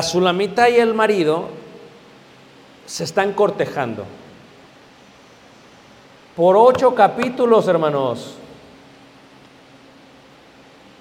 La 0.00 0.04
Sulamita 0.04 0.70
y 0.70 0.76
el 0.76 0.94
marido 0.94 1.50
se 2.86 3.04
están 3.04 3.34
cortejando. 3.34 4.06
Por 6.34 6.56
ocho 6.56 6.94
capítulos, 6.94 7.68
hermanos. 7.68 8.34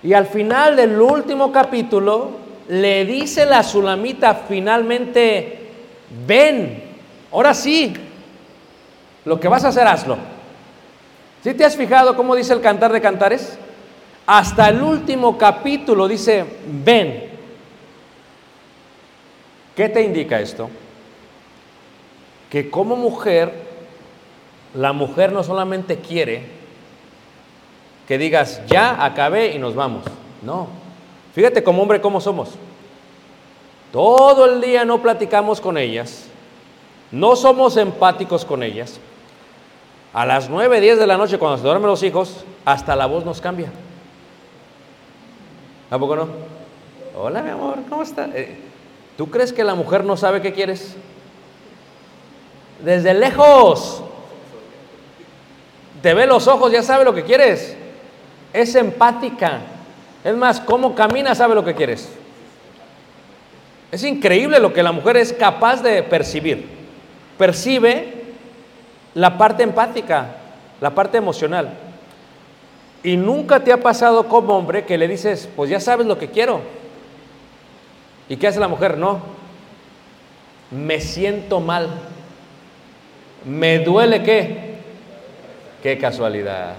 Y 0.03 0.11
al 0.11 0.25
final 0.25 0.75
del 0.75 0.99
último 0.99 1.49
capítulo, 1.49 2.31
le 2.67 3.05
dice 3.05 3.45
la 3.45 3.63
Sulamita 3.63 4.35
finalmente, 4.35 5.71
ven, 6.27 6.83
ahora 7.31 7.53
sí, 7.53 7.93
lo 9.23 9.39
que 9.39 9.47
vas 9.47 9.63
a 9.63 9.69
hacer, 9.69 9.87
hazlo. 9.87 10.17
¿Sí 11.41 11.53
te 11.53 11.63
has 11.63 11.77
fijado 11.77 12.17
cómo 12.17 12.35
dice 12.35 12.51
el 12.51 12.59
cantar 12.59 12.91
de 12.91 12.99
cantares? 12.99 13.57
Hasta 14.27 14.67
el 14.67 14.81
último 14.81 15.37
capítulo 15.37 16.05
dice, 16.05 16.43
ven. 16.83 17.28
¿Qué 19.79 19.87
te 19.87 20.01
indica 20.01 20.41
esto? 20.41 20.69
Que 22.49 22.69
como 22.69 22.97
mujer, 22.97 23.53
la 24.73 24.91
mujer 24.91 25.31
no 25.31 25.41
solamente 25.41 25.99
quiere 25.99 26.43
que 28.05 28.17
digas, 28.17 28.61
ya 28.67 29.05
acabé 29.05 29.55
y 29.55 29.57
nos 29.57 29.75
vamos. 29.75 30.03
No. 30.41 30.67
Fíjate 31.33 31.63
como 31.63 31.81
hombre 31.81 32.01
cómo 32.01 32.19
somos. 32.19 32.55
Todo 33.93 34.47
el 34.47 34.59
día 34.59 34.83
no 34.83 35.01
platicamos 35.01 35.61
con 35.61 35.77
ellas, 35.77 36.25
no 37.09 37.37
somos 37.37 37.77
empáticos 37.77 38.43
con 38.43 38.63
ellas. 38.63 38.99
A 40.11 40.25
las 40.25 40.49
9, 40.49 40.81
10 40.81 40.99
de 40.99 41.07
la 41.07 41.15
noche, 41.15 41.39
cuando 41.39 41.57
se 41.57 41.63
duermen 41.63 41.87
los 41.87 42.03
hijos, 42.03 42.43
hasta 42.65 42.97
la 42.97 43.05
voz 43.05 43.23
nos 43.23 43.39
cambia. 43.39 43.71
¿A 45.89 45.97
poco 45.97 46.17
no? 46.17 46.27
Hola, 47.15 47.41
mi 47.41 47.51
amor, 47.51 47.77
¿cómo 47.87 48.03
estás? 48.03 48.29
Eh, 48.35 48.68
¿Tú 49.19 49.29
crees 49.29 49.51
que 49.51 49.65
la 49.65 49.75
mujer 49.75 50.05
no 50.05 50.15
sabe 50.15 50.41
qué 50.41 50.53
quieres? 50.53 50.95
Desde 52.81 53.13
lejos. 53.13 54.01
Te 56.01 56.13
ve 56.13 56.25
los 56.25 56.47
ojos, 56.47 56.71
ya 56.71 56.81
sabe 56.81 57.03
lo 57.03 57.13
que 57.13 57.25
quieres. 57.25 57.75
Es 58.53 58.75
empática. 58.75 59.59
Es 60.23 60.33
más, 60.37 60.61
cómo 60.61 60.95
camina 60.95 61.35
sabe 61.35 61.53
lo 61.53 61.65
que 61.65 61.75
quieres. 61.75 62.09
Es 63.91 64.05
increíble 64.05 64.57
lo 64.57 64.71
que 64.71 64.83
la 64.83 64.93
mujer 64.93 65.17
es 65.17 65.33
capaz 65.33 65.83
de 65.83 66.01
percibir. 66.01 66.69
Percibe 67.37 68.23
la 69.15 69.37
parte 69.37 69.63
empática, 69.63 70.37
la 70.79 70.95
parte 70.95 71.17
emocional. 71.17 71.73
Y 73.03 73.17
nunca 73.17 73.59
te 73.65 73.73
ha 73.73 73.81
pasado 73.81 74.29
como 74.29 74.55
hombre 74.55 74.85
que 74.85 74.97
le 74.97 75.09
dices, 75.09 75.49
pues 75.57 75.69
ya 75.69 75.81
sabes 75.81 76.07
lo 76.07 76.17
que 76.17 76.29
quiero. 76.29 76.78
¿Y 78.29 78.37
qué 78.37 78.47
hace 78.47 78.59
la 78.59 78.67
mujer? 78.67 78.97
No. 78.97 79.19
Me 80.71 81.01
siento 81.01 81.59
mal. 81.59 81.89
¿Me 83.43 83.79
duele 83.79 84.21
qué? 84.21 84.75
Qué 85.81 85.97
casualidad. 85.97 86.75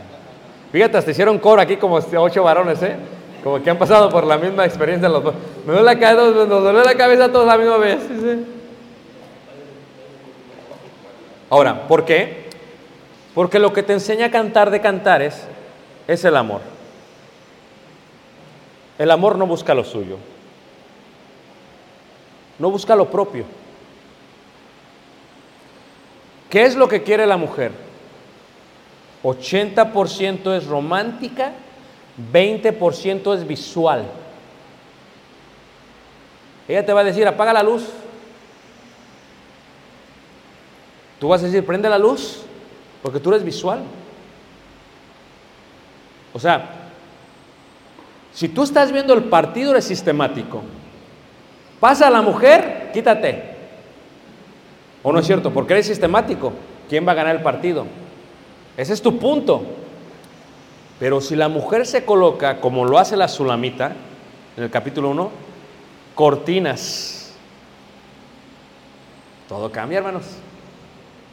Fíjate, 0.70 0.96
hasta 0.96 1.10
hicieron 1.10 1.38
coro 1.38 1.60
aquí 1.60 1.76
como 1.76 1.98
este 1.98 2.16
ocho 2.16 2.44
varones, 2.44 2.80
¿eh? 2.82 2.96
Como 3.42 3.62
que 3.62 3.70
han 3.70 3.78
pasado 3.78 4.08
por 4.10 4.24
la 4.24 4.38
misma 4.38 4.64
experiencia 4.64 5.08
los 5.08 5.24
dos. 5.24 5.34
Me 5.66 5.72
duele 5.72 5.86
la 5.86 5.98
cabeza, 5.98 6.46
nos 6.46 6.62
duele 6.62 6.84
la 6.84 6.94
cabeza 6.94 7.32
todos 7.32 7.48
a 7.48 7.56
la 7.56 7.58
misma 7.58 7.78
vez. 7.78 7.98
¿sí? 8.08 8.44
Ahora, 11.48 11.88
¿por 11.88 12.04
qué? 12.04 12.48
Porque 13.34 13.58
lo 13.58 13.72
que 13.72 13.82
te 13.82 13.92
enseña 13.92 14.26
a 14.26 14.30
cantar 14.30 14.70
de 14.70 14.80
cantares 14.80 15.42
es 16.06 16.24
el 16.24 16.36
amor. 16.36 16.60
El 18.98 19.10
amor 19.10 19.36
no 19.38 19.46
busca 19.46 19.74
lo 19.74 19.82
suyo. 19.82 20.18
No 22.60 22.70
busca 22.70 22.94
lo 22.94 23.10
propio. 23.10 23.44
¿Qué 26.50 26.64
es 26.64 26.76
lo 26.76 26.86
que 26.88 27.02
quiere 27.02 27.26
la 27.26 27.38
mujer? 27.38 27.72
80% 29.22 30.56
es 30.56 30.66
romántica, 30.66 31.52
20% 32.32 33.34
es 33.34 33.46
visual. 33.46 34.04
Ella 36.68 36.84
te 36.84 36.92
va 36.92 37.00
a 37.00 37.04
decir, 37.04 37.26
apaga 37.26 37.54
la 37.54 37.62
luz. 37.62 37.88
Tú 41.18 41.28
vas 41.28 41.42
a 41.42 41.46
decir, 41.46 41.64
prende 41.64 41.88
la 41.88 41.98
luz, 41.98 42.42
porque 43.02 43.20
tú 43.20 43.30
eres 43.30 43.42
visual. 43.42 43.80
O 46.34 46.38
sea, 46.38 46.90
si 48.34 48.48
tú 48.48 48.64
estás 48.64 48.92
viendo 48.92 49.14
el 49.14 49.24
partido, 49.24 49.70
eres 49.70 49.86
sistemático. 49.86 50.62
Pasa 51.80 52.10
la 52.10 52.20
mujer, 52.20 52.90
quítate. 52.92 53.42
¿O 55.02 55.12
no 55.12 55.18
es 55.18 55.26
cierto? 55.26 55.50
Porque 55.50 55.72
eres 55.72 55.86
sistemático. 55.86 56.52
¿Quién 56.88 57.06
va 57.08 57.12
a 57.12 57.14
ganar 57.14 57.34
el 57.34 57.42
partido? 57.42 57.86
Ese 58.76 58.92
es 58.92 59.00
tu 59.00 59.18
punto. 59.18 59.62
Pero 60.98 61.22
si 61.22 61.34
la 61.34 61.48
mujer 61.48 61.86
se 61.86 62.04
coloca, 62.04 62.60
como 62.60 62.84
lo 62.84 62.98
hace 62.98 63.16
la 63.16 63.28
Sulamita, 63.28 63.92
en 64.56 64.64
el 64.64 64.70
capítulo 64.70 65.08
1, 65.10 65.30
cortinas. 66.14 67.34
Todo 69.48 69.72
cambia, 69.72 69.98
hermanos. 69.98 70.24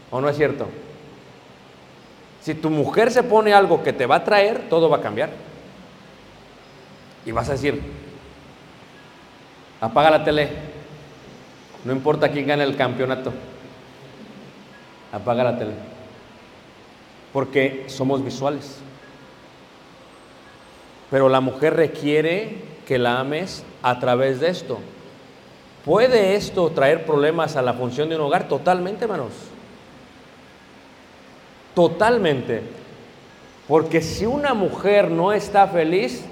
¿O 0.09 0.21
no 0.21 0.29
es 0.29 0.37
cierto? 0.37 0.67
Si 2.41 2.53
tu 2.53 2.69
mujer 2.69 3.11
se 3.11 3.23
pone 3.23 3.53
algo 3.53 3.83
que 3.83 3.91
te 3.91 4.05
va 4.05 4.15
a 4.15 4.23
traer, 4.23 4.69
todo 4.69 4.89
va 4.89 4.97
a 4.97 5.01
cambiar. 5.01 5.31
Y 7.25 7.33
vas 7.33 7.49
a 7.49 7.53
decir, 7.53 7.81
apaga 9.79 10.09
la 10.09 10.23
tele, 10.23 10.49
no 11.83 11.93
importa 11.93 12.29
quién 12.29 12.47
gane 12.47 12.63
el 12.63 12.75
campeonato, 12.75 13.31
apaga 15.11 15.43
la 15.43 15.57
tele, 15.57 15.73
porque 17.33 17.85
somos 17.87 18.23
visuales. 18.23 18.79
Pero 21.09 21.29
la 21.29 21.39
mujer 21.39 21.75
requiere 21.75 22.57
que 22.85 22.97
la 22.97 23.19
ames 23.19 23.63
a 23.81 23.99
través 23.99 24.39
de 24.39 24.49
esto. 24.49 24.79
¿Puede 25.85 26.35
esto 26.35 26.69
traer 26.71 27.05
problemas 27.05 27.55
a 27.55 27.61
la 27.61 27.73
función 27.73 28.09
de 28.09 28.15
un 28.15 28.21
hogar? 28.21 28.49
Totalmente, 28.49 29.05
hermanos. 29.05 29.31
Totalmente. 31.73 32.61
Porque 33.67 34.01
si 34.01 34.25
una 34.25 34.53
mujer 34.53 35.09
no 35.09 35.31
está 35.31 35.67
feliz, 35.67 36.25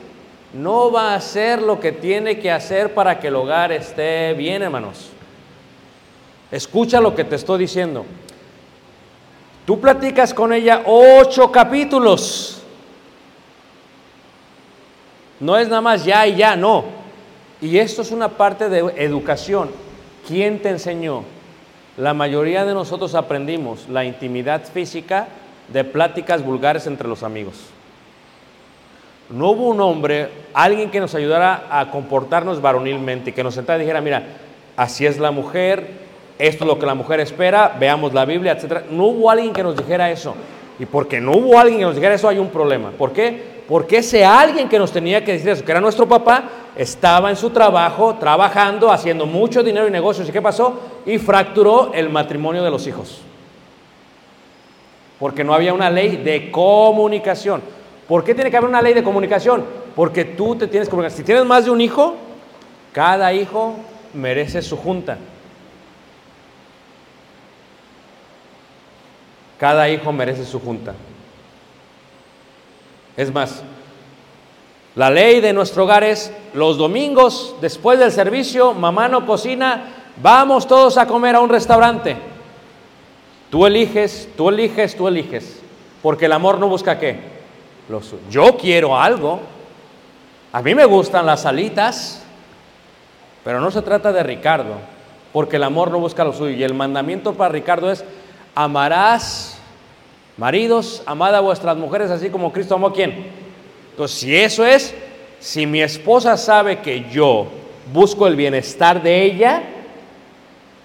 no 0.56 0.92
va 0.92 1.12
a 1.12 1.16
hacer 1.16 1.62
lo 1.62 1.80
que 1.80 1.92
tiene 1.92 2.40
que 2.40 2.50
hacer 2.50 2.94
para 2.94 3.20
que 3.20 3.28
el 3.28 3.36
hogar 3.36 3.72
esté 3.72 4.34
bien, 4.34 4.62
hermanos. 4.62 5.10
Escucha 6.50 7.02
lo 7.02 7.14
que 7.14 7.26
te 7.26 7.36
estoy 7.36 7.60
diciendo. 7.60 8.06
Tú 9.66 9.80
platicas 9.80 10.34
con 10.34 10.54
ella 10.54 10.84
ocho 10.86 11.52
capítulos. 11.52 12.62
No 15.40 15.58
es 15.58 15.68
nada 15.68 15.82
más 15.82 16.06
ya 16.06 16.26
y 16.26 16.38
ya, 16.38 16.56
no. 16.56 16.86
Y 17.62 17.78
esto 17.78 18.02
es 18.02 18.12
una 18.12 18.30
parte 18.30 18.70
de 18.70 18.80
educación. 18.98 19.72
¿Quién 20.26 20.62
te 20.62 20.70
enseñó? 20.70 21.24
La 21.98 22.14
mayoría 22.14 22.64
de 22.64 22.74
nosotros 22.74 23.14
aprendimos 23.16 23.90
la 23.90 24.06
intimidad 24.06 24.64
física 24.64 25.28
de 25.68 25.84
pláticas 25.84 26.44
vulgares 26.44 26.88
entre 26.88 27.08
los 27.10 27.24
amigos. 27.24 27.75
No 29.30 29.52
hubo 29.52 29.70
un 29.70 29.82
hombre, 29.82 30.30
alguien 30.54 30.92
que 30.92 31.00
nos 31.00 31.16
ayudara 31.16 31.68
a 31.70 31.90
comportarnos 31.90 32.62
varonilmente, 32.62 33.34
que 33.34 33.44
nos 33.44 33.56
sentara 33.56 33.78
y 33.78 33.82
dijera, 33.82 34.02
mira, 34.02 34.24
así 34.78 35.06
es 35.06 35.18
la 35.18 35.32
mujer, 35.32 35.88
esto 36.38 36.64
es 36.64 36.68
lo 36.68 36.78
que 36.78 36.86
la 36.86 36.96
mujer 36.96 37.20
espera, 37.20 37.76
veamos 37.80 38.14
la 38.14 38.26
Biblia, 38.26 38.52
etc. 38.52 38.86
No 38.92 39.06
hubo 39.06 39.32
alguien 39.32 39.54
que 39.54 39.64
nos 39.64 39.76
dijera 39.76 40.12
eso. 40.12 40.36
Y 40.78 40.86
porque 40.86 41.22
no 41.22 41.32
hubo 41.32 41.58
alguien 41.58 41.80
que 41.80 41.86
nos 41.86 41.96
dijera 41.96 42.16
eso, 42.16 42.28
hay 42.28 42.38
un 42.38 42.50
problema. 42.50 42.92
¿Por 42.92 43.14
qué? 43.14 43.56
Porque 43.68 43.98
ese 43.98 44.24
alguien 44.24 44.70
que 44.70 44.78
nos 44.78 44.92
tenía 44.92 45.24
que 45.24 45.34
decir 45.34 45.50
eso, 45.50 45.66
que 45.66 45.72
era 45.72 45.82
nuestro 45.82 46.08
papá, 46.08 46.44
estaba 46.76 47.30
en 47.30 47.36
su 47.36 47.50
trabajo, 47.50 48.16
trabajando, 48.16 48.92
haciendo 48.92 49.26
mucho 49.26 49.64
dinero 49.64 49.88
y 49.88 49.92
negocios. 49.92 50.28
¿Y 50.28 50.32
qué 50.32 50.42
pasó? 50.42 50.80
Y 51.06 51.18
fracturó 51.18 51.92
el 51.94 52.10
matrimonio 52.10 52.64
de 52.64 52.70
los 52.70 52.86
hijos. 52.86 53.22
Porque 55.18 55.44
no 55.44 55.54
había 55.54 55.74
una 55.74 55.90
ley 55.90 56.18
de 56.18 56.52
comunicación. 56.52 57.62
¿Por 58.08 58.24
qué 58.24 58.36
tiene 58.36 58.52
que 58.52 58.58
haber 58.58 58.70
una 58.70 58.82
ley 58.82 58.94
de 58.94 59.04
comunicación? 59.04 59.66
Porque 59.96 60.26
tú 60.26 60.56
te 60.56 60.68
tienes 60.68 60.88
que 60.88 60.92
comunicar. 60.92 61.18
Si 61.18 61.24
tienes 61.24 61.46
más 61.46 61.66
de 61.66 61.72
un 61.72 61.82
hijo, 61.82 62.16
cada 62.92 63.34
hijo 63.34 63.76
merece 64.14 64.62
su 64.62 64.78
junta. 64.78 65.18
Cada 69.60 69.90
hijo 69.90 70.12
merece 70.12 70.46
su 70.46 70.60
junta. 70.60 70.94
Es 73.18 73.34
más, 73.34 73.64
la 74.96 75.10
ley 75.10 75.40
de 75.40 75.54
nuestro 75.54 75.86
hogar 75.86 76.04
es 76.04 76.32
los 76.54 76.78
domingos, 76.78 77.56
después 77.62 77.98
del 78.00 78.12
servicio, 78.12 78.74
mamá 78.74 79.08
no 79.08 79.26
cocina, 79.26 79.94
vamos 80.22 80.68
todos 80.68 80.98
a 80.98 81.08
comer 81.08 81.36
a 81.36 81.40
un 81.40 81.50
restaurante. 81.50 82.18
Tú 83.50 83.66
eliges, 83.66 84.30
tú 84.36 84.50
eliges, 84.50 84.96
tú 84.96 85.08
eliges. 85.08 85.62
Porque 86.02 86.26
el 86.26 86.34
amor 86.34 86.60
no 86.60 86.68
busca 86.68 87.00
qué. 87.00 87.35
Yo 88.30 88.58
quiero 88.58 88.98
algo. 88.98 89.40
A 90.52 90.62
mí 90.62 90.74
me 90.74 90.86
gustan 90.86 91.26
las 91.26 91.46
alitas, 91.46 92.24
pero 93.44 93.60
no 93.60 93.70
se 93.72 93.82
trata 93.82 94.12
de 94.12 94.24
Ricardo, 94.24 94.76
porque 95.34 95.58
el 95.58 95.64
amor 95.64 95.92
no 95.92 96.00
busca 96.00 96.24
lo 96.24 96.34
suyo. 96.34 96.56
Y 96.56 96.64
el 96.64 96.74
mandamiento 96.74 97.34
para 97.34 97.52
Ricardo 97.52 97.92
es, 97.92 98.04
amarás, 98.56 99.58
maridos, 100.38 101.04
amad 101.06 101.36
a 101.36 101.42
vuestras 101.42 101.78
mujeres 101.78 102.10
así 102.10 102.30
como 102.30 102.52
Cristo 102.52 102.76
amó 102.76 102.88
a 102.88 102.94
quién. 102.94 103.28
Entonces, 103.92 104.18
si 104.18 104.36
eso 104.36 104.66
es, 104.66 104.96
si 105.40 105.68
mi 105.68 105.82
esposa 105.82 106.38
sabe 106.38 106.80
que 106.80 107.10
yo 107.12 107.48
busco 107.94 108.26
el 108.28 108.36
bienestar 108.36 109.02
de 109.02 109.24
ella, 109.24 109.64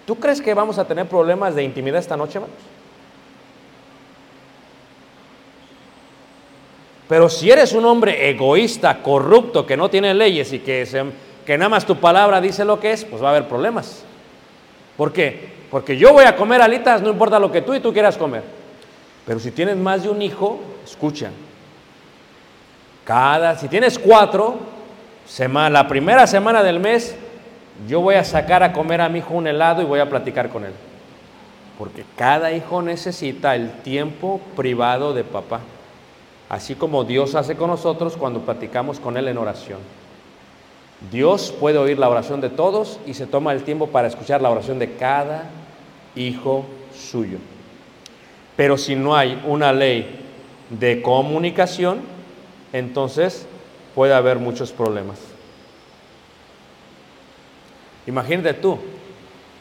¿tú 0.05 0.17
crees 0.17 0.41
que 0.41 0.53
vamos 0.53 0.79
a 0.79 0.85
tener 0.87 1.07
problemas 1.07 1.55
de 1.55 1.63
intimidad 1.63 2.01
esta 2.01 2.17
noche, 2.17 2.39
hermanos? 2.39 2.70
Pero 7.11 7.29
si 7.29 7.51
eres 7.51 7.73
un 7.75 7.85
hombre 7.85 8.31
egoísta, 8.31 9.03
corrupto, 9.03 9.67
que 9.67 9.77
no 9.77 9.91
tiene 9.91 10.15
leyes 10.15 10.53
y 10.55 10.61
que, 10.61 10.87
se- 10.87 11.05
que 11.45 11.59
nada 11.59 11.69
más 11.69 11.85
tu 11.85 11.97
palabra 11.97 12.41
dice 12.41 12.65
lo 12.65 12.79
que 12.81 12.93
es, 12.93 13.05
pues 13.05 13.21
va 13.23 13.27
a 13.27 13.31
haber 13.33 13.49
problemas. 13.49 14.05
¿Por 14.97 15.13
qué? 15.13 15.51
Porque 15.71 15.97
yo 15.97 16.13
voy 16.13 16.25
a 16.25 16.37
comer 16.37 16.63
alitas, 16.63 17.03
no 17.03 17.11
importa 17.11 17.39
lo 17.41 17.51
que 17.51 17.63
tú 17.63 17.75
y 17.75 17.81
tú 17.81 17.93
quieras 17.93 18.17
comer. 18.17 18.45
Pero 19.27 19.41
si 19.41 19.51
tienes 19.51 19.77
más 19.77 20.05
de 20.05 20.09
un 20.09 20.23
hijo, 20.23 20.61
escucha. 20.85 21.31
Cada, 23.05 23.57
si 23.59 23.69
tienes 23.69 23.99
cuatro, 23.99 24.59
sema- 25.29 25.69
la 25.69 25.89
primera 25.89 26.27
semana 26.27 26.63
del 26.63 26.79
mes, 26.79 27.17
yo 27.89 28.01
voy 28.01 28.15
a 28.17 28.25
sacar 28.25 28.63
a 28.63 28.73
comer 28.73 29.01
a 29.01 29.09
mi 29.09 29.19
hijo 29.19 29.35
un 29.35 29.47
helado 29.47 29.83
y 29.83 29.85
voy 29.85 30.01
a 30.01 30.09
platicar 30.09 30.49
con 30.49 30.65
él. 30.65 30.73
Porque 31.79 32.05
cada 32.17 32.53
hijo 32.53 32.83
necesita 32.83 33.55
el 33.57 33.71
tiempo 33.83 34.41
privado 34.55 35.13
de 35.13 35.25
papá. 35.25 35.61
Así 36.51 36.75
como 36.75 37.05
Dios 37.05 37.37
hace 37.37 37.55
con 37.55 37.71
nosotros 37.71 38.17
cuando 38.17 38.41
platicamos 38.41 38.99
con 38.99 39.17
Él 39.17 39.29
en 39.29 39.39
oración. 39.39 39.79
Dios 41.13 41.55
puede 41.59 41.79
oír 41.79 41.97
la 41.97 42.09
oración 42.09 42.41
de 42.41 42.51
todos 42.51 42.99
y 43.07 43.15
se 43.15 43.29
toma 43.29 43.53
el 43.53 43.63
tiempo 43.63 43.87
para 43.87 44.09
escuchar 44.09 44.43
la 44.43 44.51
oración 44.51 44.81
de 44.81 44.97
cada 44.97 45.45
hijo 46.17 46.67
suyo. 46.93 47.39
Pero 48.57 48.77
si 48.77 48.97
no 48.97 49.15
hay 49.15 49.41
una 49.47 49.73
ley 49.73 50.21
de 50.71 51.01
comunicación, 51.01 52.01
entonces 52.73 53.47
puede 53.95 54.13
haber 54.13 54.41
muchos 54.41 54.73
problemas. 54.73 55.21
Imagínate 58.09 58.55
tú, 58.55 58.77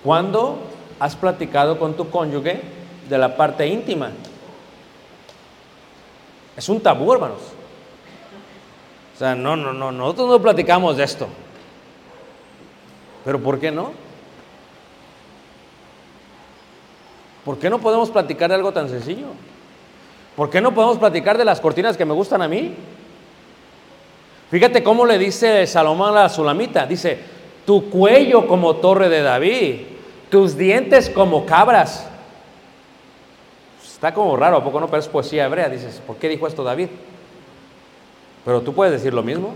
¿cuándo 0.03 0.57
has 0.99 1.15
platicado 1.15 1.77
con 1.77 1.93
tu 1.93 2.09
cónyuge 2.09 2.61
de 3.07 3.17
la 3.19 3.37
parte 3.37 3.67
íntima? 3.67 4.11
Es 6.59 6.67
un 6.67 6.81
tabú, 6.81 7.13
hermanos. 7.13 7.39
O 9.15 9.17
sea, 9.17 9.33
no, 9.33 9.55
no, 9.55 9.71
no, 9.71 9.93
nosotros 9.93 10.27
no 10.27 10.41
platicamos 10.41 10.97
de 10.97 11.05
esto. 11.05 11.25
Pero 13.23 13.39
¿por 13.39 13.61
qué 13.61 13.71
no? 13.71 13.93
¿Por 17.45 17.59
qué 17.59 17.69
no 17.69 17.79
podemos 17.79 18.09
platicar 18.09 18.49
de 18.49 18.55
algo 18.55 18.73
tan 18.73 18.89
sencillo? 18.89 19.27
¿Por 20.35 20.49
qué 20.49 20.59
no 20.59 20.73
podemos 20.73 20.97
platicar 20.97 21.37
de 21.37 21.45
las 21.45 21.61
cortinas 21.61 21.95
que 21.95 22.03
me 22.03 22.13
gustan 22.13 22.41
a 22.41 22.49
mí? 22.49 22.75
Fíjate 24.51 24.83
cómo 24.83 25.05
le 25.05 25.17
dice 25.17 25.65
Salomón 25.65 26.09
a 26.09 26.23
la 26.23 26.29
Sulamita. 26.29 26.85
Dice, 26.85 27.19
tu 27.65 27.89
cuello 27.89 28.47
como 28.47 28.75
torre 28.75 29.07
de 29.07 29.21
David, 29.21 29.75
tus 30.29 30.57
dientes 30.57 31.09
como 31.09 31.45
cabras. 31.45 32.05
Está 33.99 34.13
como 34.13 34.37
raro, 34.37 34.55
¿a 34.55 34.63
poco 34.63 34.79
no? 34.79 34.87
Pero 34.87 35.01
es 35.01 35.09
poesía 35.09 35.43
hebrea. 35.43 35.67
Dices, 35.67 36.01
¿por 36.07 36.15
qué 36.15 36.29
dijo 36.29 36.47
esto 36.47 36.63
David? 36.63 36.87
Pero 38.45 38.61
tú 38.61 38.73
puedes 38.73 38.93
decir 38.93 39.13
lo 39.13 39.23
mismo. 39.23 39.55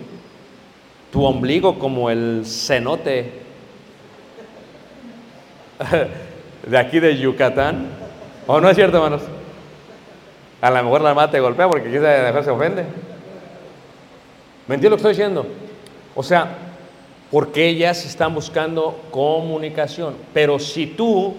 Tu 1.13 1.23
ombligo 1.23 1.79
como 1.79 2.09
el 2.09 2.43
cenote 2.45 3.31
de 6.67 6.77
aquí 6.77 6.99
de 6.99 7.17
Yucatán. 7.17 7.87
¿O 8.45 8.59
no 8.59 8.69
es 8.69 8.75
cierto, 8.75 8.97
hermanos? 8.97 9.21
A 10.59 10.69
lo 10.69 10.83
mejor 10.83 10.99
la 10.99 11.13
mamá 11.13 11.31
te 11.31 11.39
golpea 11.39 11.69
porque 11.69 11.89
quizá 11.89 12.09
después 12.09 12.43
se 12.43 12.51
ofende. 12.51 12.83
¿Me 14.67 14.75
entiendes 14.75 14.89
lo 14.91 14.97
que 14.97 14.99
estoy 14.99 15.13
diciendo? 15.13 15.47
O 16.15 16.21
sea, 16.21 16.49
porque 17.31 17.69
ellas 17.69 18.05
están 18.05 18.35
buscando 18.35 18.99
comunicación. 19.09 20.15
Pero 20.33 20.59
si 20.59 20.85
tú 20.87 21.33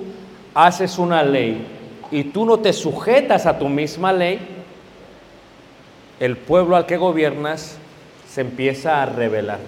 haces 0.54 0.99
una 0.99 1.23
ley 1.23 1.73
y 2.14 2.23
tú 2.23 2.47
no 2.47 2.61
te 2.61 2.73
sujetas 2.73 3.44
a 3.44 3.59
tu 3.59 3.68
misma 3.68 4.12
ley, 4.12 4.38
el 6.21 6.37
pueblo 6.37 6.76
al 6.76 6.87
que 6.87 6.97
gobiernas 6.97 7.76
se 8.28 8.40
empieza 8.40 9.02
a 9.02 9.06
rebelar. 9.06 9.59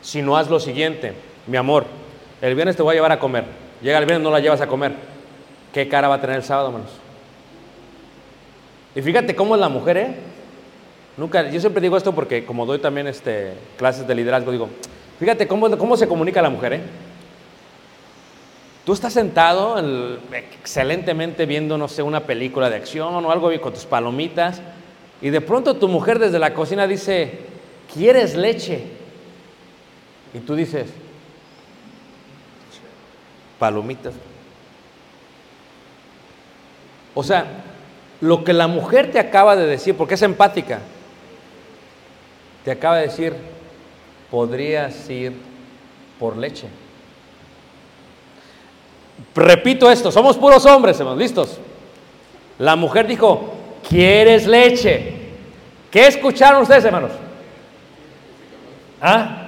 Si 0.00 0.22
no 0.22 0.38
haz 0.38 0.48
lo 0.48 0.58
siguiente, 0.58 1.12
mi 1.46 1.58
amor, 1.58 1.84
el 2.40 2.54
viernes 2.54 2.74
te 2.74 2.82
voy 2.82 2.92
a 2.92 2.94
llevar 2.94 3.12
a 3.12 3.18
comer. 3.18 3.44
Llega 3.82 3.98
el 3.98 4.06
viernes, 4.06 4.24
no 4.24 4.30
la 4.30 4.40
llevas 4.40 4.62
a 4.62 4.66
comer. 4.66 4.94
¿Qué 5.74 5.88
cara 5.88 6.08
va 6.08 6.14
a 6.14 6.20
tener 6.22 6.36
el 6.36 6.42
sábado, 6.42 6.68
hermanos? 6.68 6.92
Y 8.94 9.02
fíjate 9.02 9.36
cómo 9.36 9.56
es 9.56 9.60
la 9.60 9.68
mujer, 9.68 9.96
¿eh? 9.98 10.14
Nunca, 11.18 11.50
yo 11.50 11.60
siempre 11.60 11.82
digo 11.82 11.98
esto 11.98 12.14
porque 12.14 12.46
como 12.46 12.64
doy 12.64 12.78
también 12.78 13.08
este, 13.08 13.52
clases 13.76 14.06
de 14.06 14.14
liderazgo, 14.14 14.52
digo, 14.52 14.70
fíjate 15.20 15.46
cómo, 15.46 15.76
cómo 15.76 15.98
se 15.98 16.08
comunica 16.08 16.40
la 16.40 16.48
mujer, 16.48 16.72
¿eh? 16.72 16.80
Tú 18.84 18.92
estás 18.92 19.14
sentado 19.14 19.78
el- 19.78 20.18
excelentemente 20.32 21.46
viendo, 21.46 21.78
no 21.78 21.88
sé, 21.88 22.02
una 22.02 22.20
película 22.20 22.68
de 22.68 22.76
acción 22.76 23.24
o 23.24 23.30
algo 23.30 23.50
con 23.60 23.72
tus 23.72 23.86
palomitas 23.86 24.60
Y 25.22 25.30
de 25.30 25.40
pronto 25.40 25.76
tu 25.76 25.88
mujer 25.88 26.18
desde 26.18 26.38
la 26.38 26.52
cocina 26.52 26.86
dice, 26.86 27.38
¿quieres 27.94 28.34
leche? 28.36 28.84
Y 30.34 30.40
tú 30.40 30.54
dices, 30.54 30.86
palomitas. 33.58 34.12
O 37.14 37.22
sea, 37.22 37.46
lo 38.20 38.44
que 38.44 38.52
la 38.52 38.66
mujer 38.66 39.10
te 39.12 39.18
acaba 39.18 39.56
de 39.56 39.66
decir, 39.66 39.96
porque 39.96 40.14
es 40.14 40.22
empática, 40.22 40.80
te 42.64 42.72
acaba 42.72 42.96
de 42.96 43.02
decir, 43.06 43.34
podrías 44.30 45.08
ir 45.08 45.32
por 46.18 46.36
leche. 46.36 46.66
Repito 49.34 49.90
esto, 49.90 50.12
somos 50.12 50.36
puros 50.36 50.64
hombres, 50.66 50.98
hermanos, 50.98 51.18
listos. 51.18 51.58
La 52.58 52.76
mujer 52.76 53.06
dijo, 53.06 53.52
¿quieres 53.88 54.46
leche? 54.46 55.14
¿Qué 55.90 56.06
escucharon 56.06 56.62
ustedes, 56.62 56.84
hermanos? 56.84 57.12
¿Ah? 59.00 59.40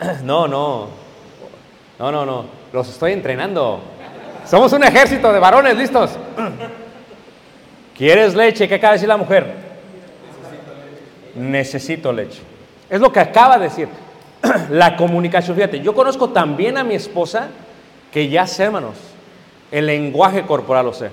No, 0.22 0.48
no. 0.48 0.88
No, 1.98 2.10
no, 2.10 2.24
no. 2.24 2.46
Los 2.72 2.88
estoy 2.88 3.12
entrenando. 3.12 3.80
Somos 4.46 4.72
un 4.72 4.82
ejército 4.82 5.30
de 5.32 5.38
varones, 5.38 5.76
listos. 5.76 6.12
¿Quieres 7.96 8.34
leche? 8.34 8.66
¿Qué 8.66 8.76
acaba 8.76 8.92
de 8.92 8.96
decir 8.96 9.08
la 9.08 9.18
mujer? 9.18 9.54
Necesito 11.34 12.12
leche. 12.12 12.40
Es 12.88 13.00
lo 13.00 13.12
que 13.12 13.20
acaba 13.20 13.58
de 13.58 13.64
decir. 13.64 13.88
La 14.70 14.96
comunicación, 14.96 15.56
fíjate, 15.56 15.80
yo 15.80 15.94
conozco 15.94 16.30
también 16.30 16.78
a 16.78 16.84
mi 16.84 16.94
esposa 16.94 17.48
que 18.12 18.28
ya 18.28 18.46
sé, 18.46 18.64
hermanos, 18.64 18.96
el 19.70 19.86
lenguaje 19.86 20.42
corporal 20.46 20.86
lo 20.86 20.92
sé. 20.92 21.10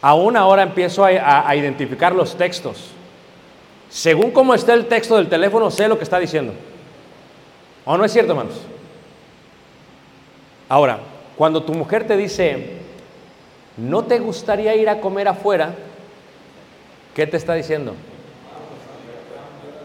Aún 0.00 0.36
ahora 0.36 0.62
empiezo 0.62 1.04
a, 1.04 1.48
a- 1.48 1.56
identificar 1.56 2.14
los 2.14 2.36
textos. 2.36 2.90
Según 3.88 4.30
cómo 4.32 4.54
esté 4.54 4.72
el 4.72 4.86
texto 4.86 5.16
del 5.16 5.28
teléfono, 5.28 5.70
sé 5.70 5.88
lo 5.88 5.96
que 5.96 6.04
está 6.04 6.18
diciendo. 6.18 6.52
¿O 7.84 7.96
no 7.96 8.04
es 8.04 8.12
cierto, 8.12 8.32
hermanos? 8.32 8.60
Ahora, 10.68 10.98
cuando 11.36 11.62
tu 11.62 11.72
mujer 11.74 12.06
te 12.06 12.16
dice, 12.16 12.78
¿no 13.76 14.04
te 14.04 14.18
gustaría 14.18 14.74
ir 14.74 14.88
a 14.88 15.00
comer 15.00 15.28
afuera? 15.28 15.74
¿Qué 17.14 17.26
te 17.26 17.36
está 17.36 17.54
diciendo? 17.54 17.94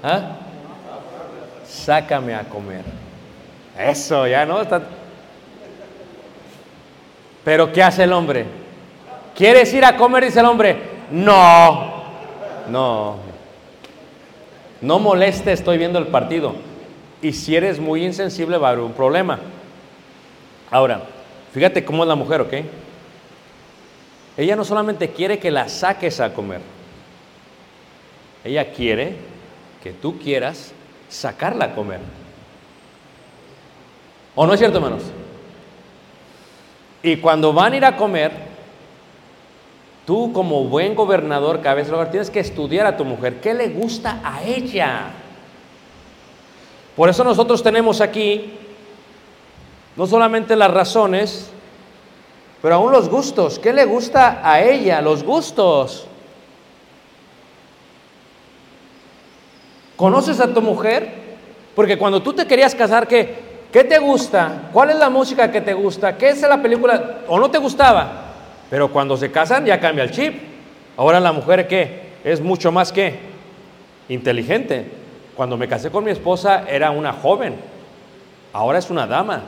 ¿Ah? 0.03 0.37
Sácame 1.83 2.35
a 2.35 2.43
comer. 2.43 2.83
Eso, 3.77 4.27
ya 4.27 4.45
no 4.45 4.61
está. 4.61 4.81
Pero 7.43 7.71
¿qué 7.71 7.81
hace 7.81 8.03
el 8.03 8.13
hombre? 8.13 8.45
¿Quieres 9.35 9.73
ir 9.73 9.85
a 9.85 9.95
comer? 9.95 10.25
Dice 10.25 10.41
el 10.41 10.45
hombre. 10.45 10.77
No, 11.11 12.03
no. 12.69 13.15
No 14.81 14.99
moleste, 14.99 15.53
estoy 15.53 15.77
viendo 15.77 15.99
el 15.99 16.07
partido. 16.07 16.53
Y 17.21 17.33
si 17.33 17.55
eres 17.55 17.79
muy 17.79 18.05
insensible 18.05 18.57
va 18.57 18.67
a 18.67 18.71
haber 18.71 18.83
un 18.83 18.93
problema. 18.93 19.39
Ahora, 20.69 21.03
fíjate 21.53 21.83
cómo 21.83 22.03
es 22.03 22.09
la 22.09 22.15
mujer, 22.15 22.41
¿ok? 22.41 22.53
Ella 24.37 24.55
no 24.55 24.63
solamente 24.63 25.09
quiere 25.09 25.39
que 25.39 25.51
la 25.51 25.67
saques 25.67 26.19
a 26.19 26.33
comer. 26.33 26.61
Ella 28.43 28.71
quiere 28.71 29.15
que 29.83 29.91
tú 29.91 30.17
quieras 30.19 30.73
sacarla 31.09 31.65
a 31.65 31.75
comer. 31.75 31.99
¿O 34.35 34.47
no 34.47 34.53
es 34.53 34.59
cierto, 34.59 34.77
hermanos? 34.77 35.03
Y 37.03 37.17
cuando 37.17 37.51
van 37.51 37.73
a 37.73 37.77
ir 37.77 37.85
a 37.85 37.97
comer, 37.97 38.31
tú 40.05 40.31
como 40.31 40.65
buen 40.65 40.95
gobernador, 40.95 41.61
cabeza 41.61 41.87
del 41.87 41.95
hogar, 41.95 42.11
tienes 42.11 42.29
que 42.29 42.39
estudiar 42.39 42.85
a 42.85 42.95
tu 42.95 43.03
mujer. 43.03 43.41
¿Qué 43.41 43.53
le 43.53 43.69
gusta 43.69 44.21
a 44.23 44.43
ella? 44.43 45.11
Por 46.95 47.09
eso 47.09 47.23
nosotros 47.23 47.63
tenemos 47.63 48.01
aquí 48.01 48.53
no 49.95 50.07
solamente 50.07 50.55
las 50.55 50.71
razones, 50.71 51.49
pero 52.61 52.75
aún 52.75 52.91
los 52.91 53.09
gustos. 53.09 53.59
¿Qué 53.59 53.73
le 53.73 53.85
gusta 53.85 54.41
a 54.43 54.61
ella? 54.61 55.01
Los 55.01 55.23
gustos. 55.23 56.07
¿Conoces 59.99 60.39
a 60.39 60.53
tu 60.53 60.61
mujer? 60.61 61.09
Porque 61.75 61.97
cuando 61.97 62.23
tú 62.23 62.31
te 62.31 62.47
querías 62.47 62.73
casar, 62.73 63.05
¿qué, 63.05 63.35
¿qué 63.69 63.83
te 63.83 63.99
gusta? 63.99 64.69
¿Cuál 64.71 64.91
es 64.91 64.95
la 64.95 65.09
música 65.09 65.51
que 65.51 65.59
te 65.59 65.73
gusta? 65.73 66.17
¿Qué 66.17 66.29
es 66.29 66.41
la 66.41 66.61
película? 66.61 67.17
¿O 67.27 67.37
no 67.37 67.51
te 67.51 67.57
gustaba? 67.57 68.09
Pero 68.69 68.93
cuando 68.93 69.17
se 69.17 69.29
casan 69.29 69.65
ya 69.65 69.77
cambia 69.77 70.05
el 70.05 70.11
chip. 70.11 70.35
Ahora 70.95 71.19
la 71.19 71.33
mujer, 71.33 71.67
¿qué? 71.67 72.13
Es 72.23 72.39
mucho 72.39 72.71
más 72.71 72.93
que 72.93 73.19
inteligente. 74.07 74.89
Cuando 75.35 75.57
me 75.57 75.67
casé 75.67 75.91
con 75.91 76.05
mi 76.05 76.11
esposa 76.11 76.63
era 76.69 76.91
una 76.91 77.11
joven. 77.11 77.57
Ahora 78.53 78.79
es 78.79 78.89
una 78.89 79.05
dama. 79.05 79.41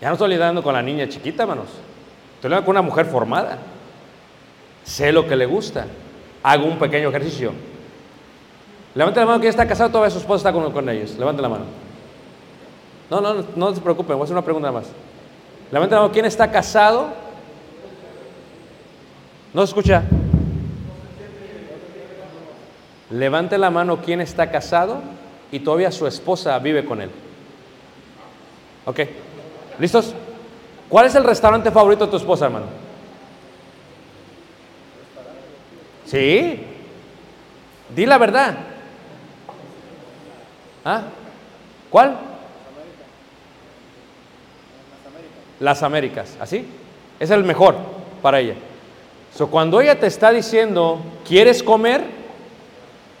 Ya 0.00 0.08
no 0.08 0.14
estoy 0.14 0.30
lidiando 0.30 0.62
con 0.62 0.72
la 0.72 0.80
niña 0.80 1.06
chiquita, 1.10 1.42
hermanos. 1.42 1.68
Estoy 2.36 2.48
lidiando 2.48 2.64
con 2.64 2.72
una 2.74 2.82
mujer 2.82 3.04
formada. 3.04 3.58
Sé 4.82 5.12
lo 5.12 5.28
que 5.28 5.36
le 5.36 5.44
gusta. 5.44 5.84
Hago 6.42 6.64
un 6.64 6.78
pequeño 6.78 7.10
ejercicio. 7.10 7.52
Levante 8.94 9.20
la 9.20 9.26
mano 9.26 9.38
quien 9.38 9.50
está 9.50 9.66
casado, 9.66 9.90
todavía 9.90 10.10
su 10.10 10.18
esposa 10.18 10.48
está 10.48 10.52
con, 10.52 10.72
con 10.72 10.88
ellos. 10.88 11.16
Levante 11.18 11.42
la 11.42 11.48
mano. 11.48 11.64
No, 13.10 13.20
no, 13.20 13.44
no 13.56 13.74
se 13.74 13.80
preocupen, 13.80 14.16
voy 14.16 14.22
a 14.22 14.24
hacer 14.24 14.36
una 14.36 14.44
pregunta 14.44 14.72
más. 14.72 14.86
Levante 15.70 15.94
la 15.94 16.02
mano, 16.02 16.12
¿quién 16.12 16.24
está 16.24 16.50
casado? 16.50 17.08
¿No 19.52 19.62
se 19.62 19.70
escucha? 19.70 20.04
Levante 23.10 23.58
la 23.58 23.70
mano, 23.70 23.98
¿quién 24.04 24.20
está 24.20 24.50
casado? 24.50 25.00
Y 25.50 25.60
todavía 25.60 25.90
su 25.90 26.06
esposa 26.06 26.58
vive 26.60 26.84
con 26.84 27.00
él. 27.00 27.10
Ok. 28.84 29.00
¿Listos? 29.78 30.14
¿Cuál 30.88 31.06
es 31.06 31.14
el 31.14 31.24
restaurante 31.24 31.70
favorito 31.70 32.04
de 32.04 32.10
tu 32.10 32.16
esposa, 32.16 32.46
hermano? 32.46 32.66
Sí. 36.06 36.64
Di 37.94 38.06
la 38.06 38.18
verdad. 38.18 38.69
¿Ah? 40.84 41.02
¿Cuál? 41.90 42.16
Las 45.58 45.82
Américas. 45.82 46.36
¿Así? 46.40 46.66
Es 47.18 47.30
el 47.30 47.44
mejor 47.44 47.76
para 48.22 48.40
ella. 48.40 48.54
So, 49.34 49.48
cuando 49.48 49.80
ella 49.80 49.98
te 49.98 50.06
está 50.06 50.30
diciendo, 50.30 51.00
¿quieres 51.26 51.62
comer? 51.62 52.04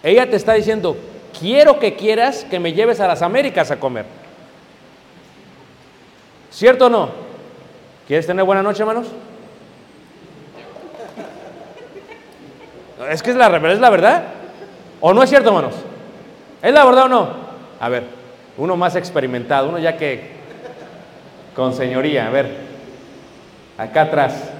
Ella 0.02 0.28
te 0.28 0.36
está 0.36 0.54
diciendo, 0.54 0.96
quiero 1.38 1.78
que 1.78 1.94
quieras 1.96 2.44
que 2.48 2.58
me 2.58 2.72
lleves 2.72 3.00
a 3.00 3.06
las 3.06 3.22
Américas 3.22 3.70
a 3.70 3.78
comer. 3.78 4.06
¿Cierto 6.50 6.86
o 6.86 6.90
no? 6.90 7.10
¿Quieres 8.06 8.26
tener 8.26 8.44
buena 8.44 8.62
noche, 8.62 8.82
hermanos? 8.82 9.06
Es 13.08 13.22
que 13.22 13.30
es 13.30 13.36
la, 13.36 13.46
es 13.56 13.80
la 13.80 13.90
verdad. 13.90 14.24
¿O 15.00 15.14
no 15.14 15.22
es 15.22 15.30
cierto, 15.30 15.50
hermanos? 15.50 15.74
¿Es 16.60 16.74
la 16.74 16.84
verdad 16.84 17.04
o 17.04 17.08
no? 17.08 17.49
A 17.80 17.88
ver, 17.88 18.04
uno 18.58 18.76
más 18.76 18.94
experimentado, 18.94 19.70
uno 19.70 19.78
ya 19.78 19.96
que 19.96 20.38
con 21.56 21.72
señoría, 21.72 22.26
a 22.26 22.30
ver, 22.30 22.48
acá 23.78 24.02
atrás. 24.02 24.50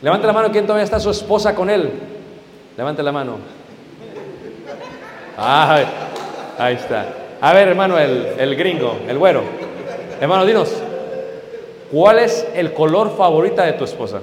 Levante 0.00 0.26
la 0.26 0.32
mano, 0.32 0.52
¿quién 0.52 0.64
todavía 0.64 0.84
está 0.84 1.00
su 1.00 1.10
esposa 1.10 1.54
con 1.54 1.68
él? 1.68 1.90
Levante 2.76 3.02
la 3.02 3.10
mano. 3.10 3.38
Ah, 5.36 5.84
ahí 6.58 6.74
está. 6.74 7.08
A 7.40 7.52
ver, 7.52 7.68
hermano, 7.68 7.98
el, 7.98 8.34
el 8.38 8.54
gringo, 8.54 8.98
el 9.08 9.18
güero. 9.18 9.42
Hermano, 10.20 10.46
dinos, 10.46 10.72
¿cuál 11.90 12.20
es 12.20 12.46
el 12.54 12.72
color 12.72 13.16
favorita 13.16 13.64
de 13.64 13.72
tu 13.72 13.84
esposa? 13.84 14.20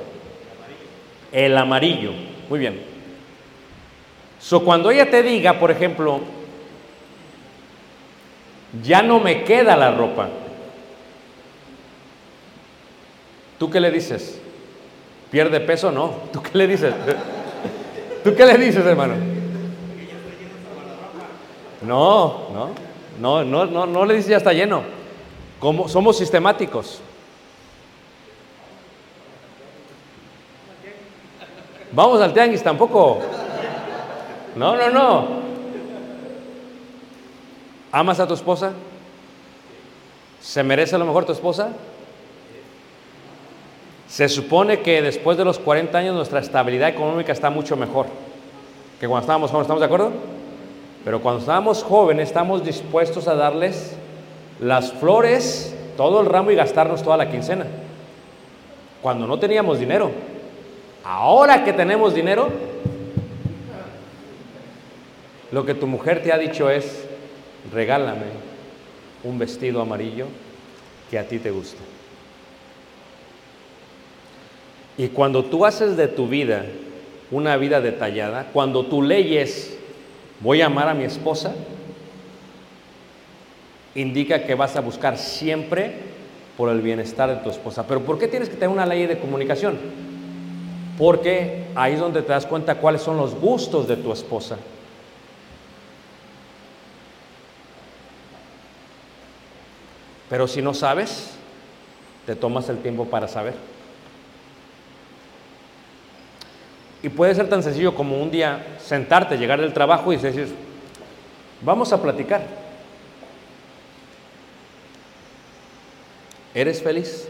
El 1.33 1.57
amarillo. 1.57 2.11
Muy 2.49 2.59
bien. 2.59 2.81
So, 4.39 4.63
cuando 4.63 4.91
ella 4.91 5.09
te 5.09 5.23
diga, 5.23 5.59
por 5.59 5.71
ejemplo, 5.71 6.21
ya 8.83 9.01
no 9.01 9.19
me 9.19 9.43
queda 9.43 9.75
la 9.75 9.91
ropa, 9.91 10.29
¿tú 13.57 13.69
qué 13.69 13.79
le 13.79 13.91
dices? 13.91 14.41
¿Pierde 15.31 15.59
peso? 15.59 15.91
No. 15.91 16.13
¿Tú 16.31 16.41
qué 16.41 16.57
le 16.57 16.67
dices? 16.67 16.93
¿Tú 18.23 18.33
qué 18.35 18.45
le 18.45 18.57
dices, 18.57 18.85
hermano? 18.85 19.15
No, 21.81 22.47
no, 22.51 22.69
no, 23.19 23.43
no, 23.43 23.65
no, 23.65 23.85
no 23.85 24.05
le 24.05 24.15
dices 24.15 24.29
ya 24.31 24.37
está 24.37 24.53
lleno. 24.53 24.83
Como 25.59 25.87
somos 25.87 26.17
sistemáticos. 26.17 27.01
Vamos 31.91 32.21
al 32.21 32.33
tianguis 32.33 32.63
tampoco. 32.63 33.19
No, 34.55 34.75
no, 34.75 34.89
no. 34.89 35.44
¿Amas 37.95 38.19
a 38.19 38.27
tu 38.27 38.33
esposa? 38.33 38.73
¿Se 40.41 40.61
merece 40.63 40.97
lo 40.97 41.05
mejor 41.05 41.23
tu 41.23 41.31
esposa? 41.31 41.69
Se 44.09 44.27
supone 44.27 44.81
que 44.81 45.01
después 45.01 45.37
de 45.37 45.45
los 45.45 45.59
40 45.59 45.97
años 45.97 46.13
nuestra 46.13 46.41
estabilidad 46.41 46.89
económica 46.89 47.31
está 47.31 47.49
mucho 47.49 47.77
mejor 47.77 48.07
que 48.99 49.07
cuando 49.07 49.21
estábamos 49.21 49.49
jóvenes, 49.49 49.63
¿estamos 49.63 49.79
de 49.79 49.85
acuerdo? 49.85 50.11
Pero 51.05 51.21
cuando 51.21 51.39
estábamos 51.39 51.83
jóvenes 51.83 52.27
estamos 52.27 52.65
dispuestos 52.65 53.29
a 53.29 53.35
darles 53.35 53.95
las 54.59 54.91
flores, 54.91 55.73
todo 55.95 56.19
el 56.19 56.25
ramo 56.25 56.51
y 56.51 56.55
gastarnos 56.55 57.01
toda 57.01 57.15
la 57.15 57.31
quincena. 57.31 57.65
Cuando 59.01 59.25
no 59.25 59.39
teníamos 59.39 59.79
dinero. 59.79 60.11
Ahora 61.05 61.63
que 61.63 61.71
tenemos 61.71 62.13
dinero, 62.13 62.49
lo 65.53 65.65
que 65.65 65.73
tu 65.73 65.87
mujer 65.87 66.21
te 66.21 66.33
ha 66.33 66.37
dicho 66.37 66.69
es, 66.69 67.04
regálame 67.73 68.25
un 69.23 69.39
vestido 69.39 69.81
amarillo 69.81 70.27
que 71.09 71.19
a 71.19 71.27
ti 71.27 71.39
te 71.39 71.51
gusta. 71.51 71.81
Y 74.97 75.09
cuando 75.09 75.43
tú 75.45 75.65
haces 75.65 75.97
de 75.97 76.07
tu 76.07 76.27
vida 76.27 76.65
una 77.31 77.57
vida 77.57 77.81
detallada, 77.81 78.47
cuando 78.53 78.85
tu 78.85 79.01
ley 79.01 79.37
es, 79.37 79.77
voy 80.39 80.61
a 80.61 80.67
amar 80.67 80.87
a 80.87 80.93
mi 80.93 81.03
esposa, 81.03 81.53
indica 83.93 84.43
que 84.43 84.55
vas 84.55 84.75
a 84.75 84.81
buscar 84.81 85.17
siempre 85.17 85.93
por 86.57 86.69
el 86.69 86.81
bienestar 86.81 87.29
de 87.29 87.43
tu 87.43 87.49
esposa. 87.49 87.85
Pero 87.87 88.01
¿por 88.01 88.17
qué 88.17 88.27
tienes 88.27 88.49
que 88.49 88.55
tener 88.55 88.69
una 88.69 88.85
ley 88.85 89.05
de 89.05 89.17
comunicación? 89.17 89.77
Porque 90.97 91.65
ahí 91.75 91.93
es 91.93 91.99
donde 91.99 92.21
te 92.21 92.29
das 92.29 92.45
cuenta 92.45 92.75
cuáles 92.75 93.01
son 93.01 93.17
los 93.17 93.35
gustos 93.35 93.87
de 93.87 93.97
tu 93.97 94.13
esposa. 94.13 94.57
Pero 100.35 100.49
si 100.49 100.61
no 100.61 100.73
sabes, 100.73 101.29
te 102.25 102.35
tomas 102.35 102.67
el 102.67 102.79
tiempo 102.79 103.05
para 103.05 103.25
saber. 103.25 103.53
Y 107.01 107.07
puede 107.07 107.33
ser 107.33 107.47
tan 107.47 107.63
sencillo 107.63 107.95
como 107.95 108.21
un 108.21 108.29
día 108.29 108.75
sentarte, 108.83 109.37
llegar 109.37 109.61
del 109.61 109.71
trabajo 109.71 110.11
y 110.11 110.17
decir, 110.17 110.53
vamos 111.61 111.93
a 111.93 112.01
platicar. 112.01 112.45
¿Eres 116.53 116.83
feliz? 116.83 117.29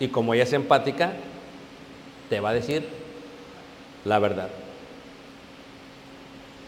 Y 0.00 0.08
como 0.08 0.34
ella 0.34 0.42
es 0.42 0.52
empática, 0.52 1.12
te 2.28 2.40
va 2.40 2.48
a 2.48 2.54
decir 2.54 2.84
la 4.04 4.18
verdad. 4.18 4.48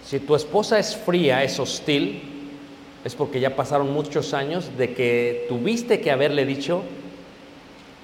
Si 0.09 0.21
tu 0.21 0.35
esposa 0.35 0.79
es 0.79 0.97
fría, 0.97 1.45
es 1.45 1.61
hostil, 1.61 2.23
es 3.05 3.15
porque 3.15 3.41
ya 3.41 3.55
pasaron 3.55 3.93
muchos 3.93 4.33
años 4.33 4.71
de 4.79 4.95
que 4.95 5.45
tuviste 5.51 6.01
que 6.01 6.11
haberle 6.11 6.47
dicho, 6.47 6.83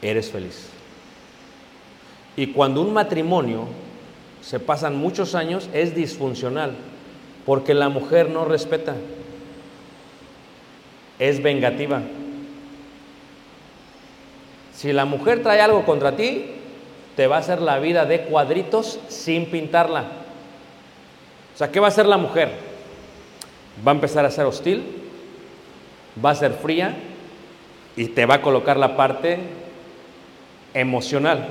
eres 0.02 0.30
feliz. 0.30 0.68
Y 2.37 2.49
cuando 2.49 2.82
un 2.82 2.92
matrimonio 2.92 3.68
se 4.42 4.61
pasan 4.61 4.96
muchos 4.96 5.34
años, 5.34 5.70
es 5.73 5.94
disfuncional, 5.94 6.75
porque 7.46 7.73
la 7.73 7.88
mujer 7.88 8.28
no 8.28 8.44
respeta, 8.44 8.96
es 11.18 11.42
vengativa. 11.42 12.02
Si 14.75 14.92
la 14.92 15.06
mujer 15.06 15.42
trae 15.42 15.62
algo 15.62 15.87
contra 15.87 16.16
ti, 16.16 16.50
te 17.16 17.28
va 17.28 17.37
a 17.37 17.40
hacer 17.40 17.62
la 17.62 17.78
vida 17.78 18.04
de 18.04 18.25
cuadritos 18.25 19.00
sin 19.08 19.46
pintarla. 19.46 20.24
O 21.54 21.56
sea, 21.56 21.71
¿qué 21.71 21.78
va 21.78 21.86
a 21.86 21.88
hacer 21.88 22.06
la 22.06 22.17
mujer? 22.17 22.50
Va 23.86 23.93
a 23.93 23.95
empezar 23.95 24.25
a 24.25 24.30
ser 24.30 24.45
hostil, 24.45 24.82
va 26.25 26.30
a 26.30 26.34
ser 26.34 26.52
fría 26.52 26.97
y 27.97 28.06
te 28.06 28.26
va 28.26 28.34
a 28.36 28.43
colocar 28.43 28.76
la 28.76 28.97
parte 28.97 29.38
emocional. 30.75 31.49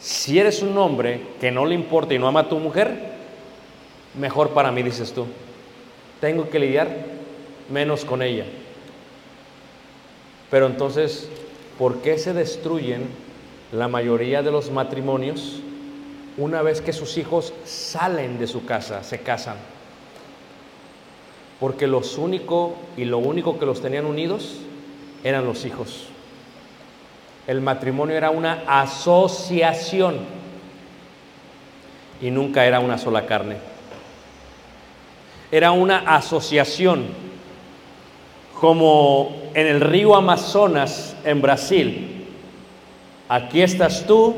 Si 0.00 0.38
eres 0.38 0.62
un 0.62 0.76
hombre 0.76 1.20
que 1.40 1.52
no 1.52 1.64
le 1.64 1.74
importa 1.74 2.12
y 2.12 2.18
no 2.18 2.26
ama 2.26 2.40
a 2.40 2.48
tu 2.48 2.58
mujer, 2.58 3.14
mejor 4.18 4.50
para 4.50 4.72
mí, 4.72 4.82
dices 4.82 5.12
tú. 5.12 5.26
Tengo 6.20 6.50
que 6.50 6.58
lidiar 6.58 6.88
menos 7.70 8.04
con 8.04 8.20
ella. 8.20 8.44
Pero 10.50 10.66
entonces, 10.66 11.28
¿por 11.78 12.02
qué 12.02 12.18
se 12.18 12.32
destruyen 12.32 13.08
la 13.72 13.88
mayoría 13.88 14.42
de 14.42 14.50
los 14.50 14.70
matrimonios 14.70 15.60
una 16.36 16.62
vez 16.62 16.80
que 16.80 16.92
sus 16.92 17.16
hijos 17.16 17.52
salen 17.64 18.38
de 18.38 18.46
su 18.46 18.64
casa, 18.64 19.02
se 19.02 19.20
casan? 19.20 19.56
Porque 21.60 21.86
los 21.86 22.18
único 22.18 22.74
y 22.96 23.04
lo 23.04 23.18
único 23.18 23.58
que 23.58 23.66
los 23.66 23.80
tenían 23.80 24.06
unidos 24.06 24.56
eran 25.22 25.46
los 25.46 25.64
hijos. 25.64 26.08
El 27.46 27.60
matrimonio 27.60 28.16
era 28.16 28.30
una 28.30 28.64
asociación 28.66 30.18
y 32.20 32.30
nunca 32.30 32.64
era 32.64 32.80
una 32.80 32.98
sola 32.98 33.26
carne. 33.26 33.56
Era 35.52 35.72
una 35.72 35.98
asociación, 36.16 37.06
como 38.60 39.50
en 39.54 39.66
el 39.66 39.80
río 39.80 40.16
Amazonas 40.16 41.16
en 41.24 41.40
Brasil. 41.42 42.26
Aquí 43.28 43.62
estás 43.62 44.06
tú, 44.06 44.34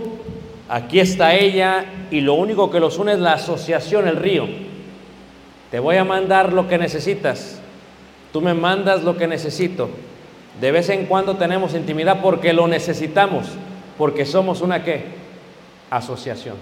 aquí 0.69 1.01
está 1.01 1.35
ella 1.35 1.85
y 2.11 2.21
lo 2.21 2.35
único 2.35 2.71
que 2.71 2.81
los 2.81 2.99
une 2.99 3.13
es 3.13 3.19
la 3.19 3.35
asociación, 3.35 4.09
el 4.09 4.17
río. 4.17 4.47
Te 5.71 5.81
voy 5.81 5.97
a 5.97 6.05
mandar 6.05 6.53
lo 6.53 6.69
que 6.69 6.79
necesitas, 6.79 7.61
tú 8.33 8.41
me 8.41 8.55
mandas 8.55 9.03
lo 9.03 9.17
que 9.17 9.27
necesito. 9.27 9.91
De 10.61 10.73
vez 10.73 10.89
en 10.89 11.07
cuando 11.07 11.37
tenemos 11.37 11.75
intimidad 11.75 12.21
porque 12.23 12.53
lo 12.53 12.67
necesitamos, 12.67 13.47
porque 13.99 14.25
somos 14.25 14.61
una 14.61 14.83
qué? 14.83 15.05
Asociación. 15.91 16.57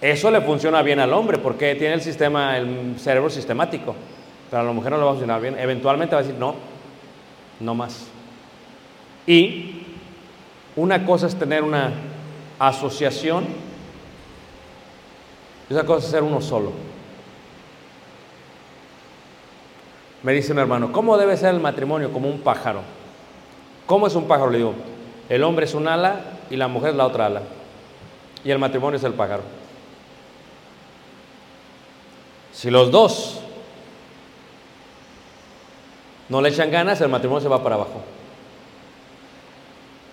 Eso 0.00 0.30
le 0.30 0.40
funciona 0.40 0.82
bien 0.82 1.00
al 1.00 1.12
hombre 1.12 1.38
porque 1.38 1.74
tiene 1.74 1.94
el 1.94 2.02
sistema, 2.02 2.56
el 2.56 2.94
cerebro 2.98 3.30
sistemático. 3.30 3.96
Pero 4.50 4.62
a 4.62 4.64
la 4.64 4.72
mujer 4.72 4.92
no 4.92 4.98
le 4.98 5.04
va 5.04 5.10
a 5.10 5.14
funcionar 5.14 5.40
bien. 5.40 5.58
Eventualmente 5.58 6.14
va 6.14 6.20
a 6.20 6.24
decir, 6.24 6.38
no, 6.38 6.54
no 7.60 7.74
más. 7.74 8.06
Y 9.26 9.82
una 10.78 11.04
cosa 11.04 11.26
es 11.26 11.36
tener 11.36 11.64
una 11.64 11.92
asociación 12.58 13.46
y 15.68 15.72
otra 15.72 15.84
cosa 15.84 16.04
es 16.06 16.10
ser 16.10 16.22
uno 16.22 16.40
solo. 16.40 16.70
Me 20.22 20.32
dice 20.32 20.52
un 20.52 20.60
hermano, 20.60 20.92
¿cómo 20.92 21.18
debe 21.18 21.36
ser 21.36 21.54
el 21.54 21.60
matrimonio? 21.60 22.12
Como 22.12 22.28
un 22.28 22.40
pájaro. 22.40 22.82
¿Cómo 23.86 24.06
es 24.06 24.14
un 24.14 24.28
pájaro? 24.28 24.50
Le 24.50 24.58
digo, 24.58 24.74
el 25.28 25.42
hombre 25.42 25.64
es 25.64 25.74
un 25.74 25.88
ala 25.88 26.20
y 26.48 26.56
la 26.56 26.68
mujer 26.68 26.90
es 26.90 26.96
la 26.96 27.06
otra 27.06 27.26
ala. 27.26 27.42
Y 28.44 28.50
el 28.50 28.58
matrimonio 28.60 28.98
es 28.98 29.04
el 29.04 29.14
pájaro. 29.14 29.42
Si 32.52 32.70
los 32.70 32.92
dos 32.92 33.40
no 36.28 36.40
le 36.40 36.50
echan 36.50 36.70
ganas, 36.70 37.00
el 37.00 37.08
matrimonio 37.08 37.42
se 37.42 37.48
va 37.48 37.62
para 37.62 37.74
abajo. 37.74 38.02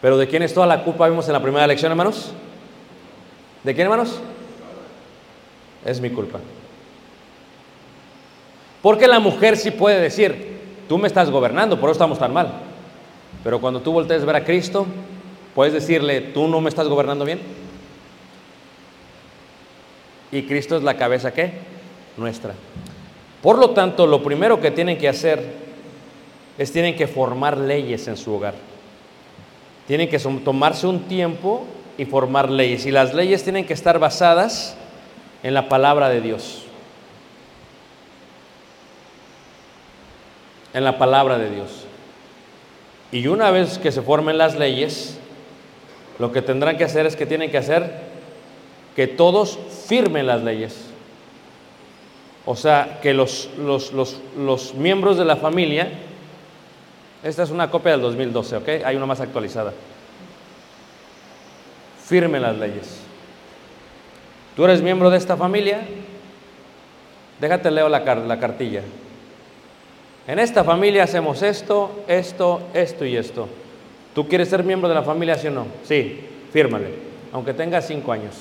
Pero 0.02 0.18
¿de 0.18 0.28
quién 0.28 0.44
es 0.44 0.54
toda 0.54 0.68
la 0.68 0.84
culpa? 0.84 1.08
Vimos 1.08 1.28
en 1.28 1.34
la 1.34 1.42
primera 1.42 1.66
lección, 1.68 1.92
hermanos. 1.92 2.32
¿De 3.64 3.74
quién, 3.74 3.86
hermanos? 3.86 4.20
Es 5.84 6.00
mi 6.00 6.10
culpa. 6.10 6.40
Porque 8.82 9.08
la 9.08 9.20
mujer 9.20 9.58
sí 9.58 9.72
puede 9.72 10.00
decir, 10.00 10.60
tú 10.88 10.98
me 10.98 11.08
estás 11.08 11.32
gobernando, 11.32 11.80
por 11.80 11.90
eso 11.90 11.94
estamos 11.94 12.20
tan 12.20 12.32
mal. 12.32 12.52
Pero 13.44 13.60
cuando 13.60 13.82
tú 13.82 13.92
voltees 13.92 14.22
a 14.22 14.26
ver 14.26 14.36
a 14.36 14.44
Cristo, 14.44 14.86
puedes 15.56 15.74
decirle, 15.74 16.22
tú 16.22 16.48
no 16.48 16.62
me 16.62 16.70
estás 16.70 16.88
gobernando 16.88 17.26
bien. 17.26 17.40
Y 20.32 20.44
Cristo 20.44 20.78
es 20.78 20.84
la 20.84 20.98
cabeza 20.98 21.34
¿qué? 21.34 21.54
Nuestra. 22.18 22.54
Por 23.42 23.58
lo 23.58 23.72
tanto, 23.72 24.06
lo 24.06 24.22
primero 24.24 24.60
que 24.60 24.72
tienen 24.72 24.98
que 24.98 25.08
hacer 25.08 25.44
es 26.58 26.72
tienen 26.72 26.96
que 26.96 27.08
formar 27.08 27.58
leyes 27.58 28.08
en 28.08 28.18
su 28.18 28.34
hogar. 28.34 28.56
Tienen 29.88 30.10
que 30.10 30.20
tomarse 30.20 30.88
un 30.88 31.02
tiempo 31.02 31.66
y 31.98 32.06
formar 32.06 32.50
leyes. 32.50 32.86
Y 32.86 32.92
las 32.92 33.14
leyes 33.14 33.44
tienen 33.44 33.66
que 33.66 33.74
estar 33.74 34.00
basadas 34.00 34.76
en 35.44 35.54
la 35.54 35.70
palabra 35.70 36.10
de 36.10 36.22
Dios. 36.22 36.64
En 40.74 40.84
la 40.84 40.98
palabra 40.98 41.38
de 41.38 41.50
Dios. 41.50 41.86
Y 43.12 43.28
una 43.28 43.52
vez 43.52 43.78
que 43.78 43.92
se 43.92 44.02
formen 44.02 44.38
las 44.38 44.56
leyes, 44.56 45.18
lo 46.20 46.32
que 46.32 46.42
tendrán 46.42 46.78
que 46.78 46.84
hacer 46.84 47.06
es 47.06 47.16
que 47.16 47.26
tienen 47.26 47.52
que 47.52 47.58
hacer 47.58 48.06
que 48.96 49.08
todos 49.08 49.60
firmen 49.88 50.28
las 50.28 50.44
leyes. 50.44 50.88
O 52.46 52.56
sea, 52.56 53.00
que 53.02 53.14
los, 53.14 53.50
los, 53.58 53.94
los, 53.94 54.20
los 54.38 54.74
miembros 54.74 55.18
de 55.18 55.26
la 55.26 55.36
familia 55.36 55.90
esta 57.26 57.42
es 57.42 57.50
una 57.50 57.72
copia 57.72 57.94
del 57.94 58.02
2012, 58.02 58.58
¿ok? 58.58 58.70
Hay 58.86 58.96
una 58.96 59.08
más 59.08 59.20
actualizada. 59.20 59.74
Firme 62.06 62.40
las 62.40 62.56
leyes. 62.56 63.00
Tú 64.56 64.64
eres 64.64 64.84
miembro 64.84 65.10
de 65.10 65.18
esta 65.18 65.36
familia, 65.36 65.82
déjate 67.42 67.72
leo 67.72 67.90
la, 67.90 68.02
la 68.02 68.40
cartilla. 68.40 68.84
En 70.28 70.38
esta 70.38 70.64
familia 70.64 71.04
hacemos 71.04 71.42
esto, 71.42 72.04
esto, 72.08 72.62
esto 72.76 73.06
y 73.06 73.18
esto. 73.18 73.50
¿Tú 74.14 74.28
quieres 74.28 74.48
ser 74.50 74.64
miembro 74.64 74.88
de 74.88 74.94
la 74.94 75.02
familia, 75.02 75.36
sí 75.36 75.48
o 75.48 75.52
no? 75.52 75.66
Sí, 75.84 76.22
fírmale, 76.54 76.90
aunque 77.34 77.56
tengas 77.56 77.88
cinco 77.88 78.12
años. 78.12 78.36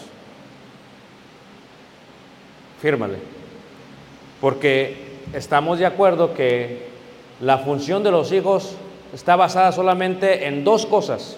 Fírmale. 2.82 3.16
Porque 4.42 4.94
estamos 5.32 5.78
de 5.78 5.86
acuerdo 5.86 6.34
que 6.34 6.93
la 7.40 7.58
función 7.58 8.02
de 8.02 8.10
los 8.10 8.32
hijos 8.32 8.76
está 9.12 9.36
basada 9.36 9.72
solamente 9.72 10.46
en 10.46 10.64
dos 10.64 10.86
cosas. 10.86 11.36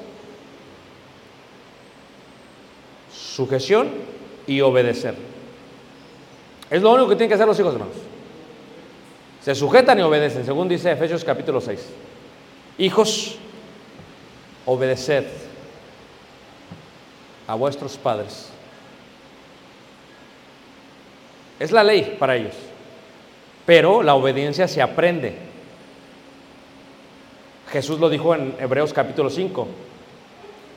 Sujeción 3.12 3.90
y 4.46 4.61
obedecer. 4.61 5.14
Es 6.70 6.82
lo 6.82 6.92
único 6.92 7.09
que 7.09 7.16
tienen 7.16 7.28
que 7.28 7.35
hacer 7.35 7.46
los 7.46 7.59
hijos, 7.59 7.72
hermanos. 7.74 7.96
Se 9.42 9.54
sujetan 9.54 9.98
y 9.98 10.02
obedecen, 10.02 10.44
según 10.44 10.68
dice 10.68 10.90
Efesios 10.90 11.22
capítulo 11.22 11.61
6. 11.61 11.88
Hijos, 12.78 13.38
obedeced 14.64 15.26
a 17.46 17.54
vuestros 17.54 17.96
padres. 17.96 18.48
Es 21.59 21.70
la 21.72 21.85
ley 21.85 22.16
para 22.18 22.37
ellos. 22.37 22.54
Pero 23.64 24.02
la 24.02 24.14
obediencia 24.14 24.68
se 24.68 24.82
aprende. 24.82 25.45
Jesús 27.70 27.98
lo 27.98 28.09
dijo 28.09 28.35
en 28.35 28.55
Hebreos 28.61 28.92
capítulo 28.92 29.29
5, 29.29 29.66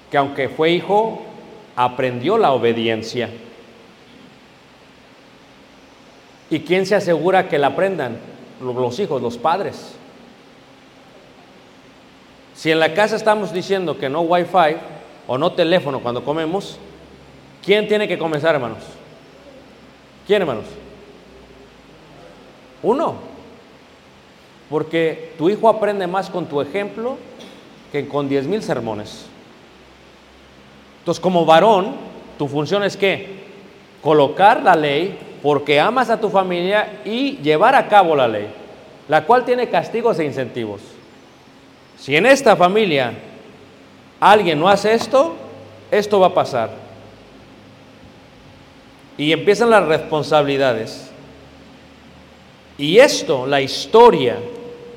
que 0.10 0.18
aunque 0.18 0.50
fue 0.50 0.72
hijo, 0.72 1.22
aprendió 1.76 2.38
la 2.38 2.52
obediencia. 2.52 3.30
¿Y 6.50 6.62
quién 6.62 6.86
se 6.86 6.96
asegura 6.96 7.48
que 7.48 7.60
la 7.60 7.68
aprendan? 7.68 8.18
Los 8.60 9.00
hijos, 9.00 9.22
los 9.22 9.38
padres. 9.38 9.96
Si 12.56 12.72
en 12.72 12.80
la 12.80 12.94
casa 12.94 13.16
estamos 13.16 13.54
diciendo 13.54 13.98
que 13.98 14.10
no 14.10 14.22
wifi 14.22 14.78
o 15.28 15.38
no 15.38 15.54
teléfono 15.54 16.02
cuando 16.02 16.26
comemos, 16.26 16.78
¿quién 17.64 17.88
tiene 17.88 18.08
que 18.08 18.18
comenzar, 18.18 18.56
hermanos? 18.56 18.84
¿Quién, 20.28 20.42
hermanos? 20.42 20.66
Uno. 22.84 23.29
Porque 24.70 25.34
tu 25.38 25.50
hijo 25.50 25.68
aprende 25.68 26.08
más 26.08 26.30
con 26.30 26.46
tu 26.46 26.62
ejemplo 26.62 27.18
que 27.92 28.08
con 28.08 28.30
diez 28.30 28.46
mil 28.46 28.62
sermones. 28.62 29.26
Entonces, 31.00 31.22
como 31.22 31.46
varón, 31.46 31.96
tu 32.38 32.48
función 32.48 32.84
es 32.84 32.96
que 32.96 33.40
colocar 34.02 34.62
la 34.62 34.76
ley 34.76 35.18
porque 35.42 35.80
amas 35.80 36.10
a 36.10 36.20
tu 36.20 36.30
familia 36.30 37.02
y 37.06 37.38
llevar 37.38 37.76
a 37.76 37.88
cabo 37.88 38.16
la 38.16 38.28
ley, 38.28 38.48
la 39.08 39.26
cual 39.26 39.46
tiene 39.46 39.70
castigos 39.70 40.20
e 40.20 40.26
incentivos. 40.26 40.82
Si 41.98 42.16
en 42.16 42.26
esta 42.26 42.56
familia 42.56 43.14
alguien 44.20 44.60
no 44.60 44.70
hace 44.70 44.94
esto, 44.94 45.36
esto 45.92 46.20
va 46.20 46.28
a 46.28 46.34
pasar. 46.34 46.70
Y 49.18 49.32
empiezan 49.34 49.70
las 49.70 49.86
responsabilidades. 49.86 51.10
Y 52.78 53.00
esto, 53.00 53.46
la 53.46 53.60
historia, 53.60 54.38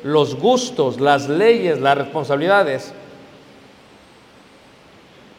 los 0.02 0.34
gustos, 0.34 1.00
las 1.00 1.28
leyes, 1.28 1.80
las 1.80 1.96
responsabilidades, 1.96 2.92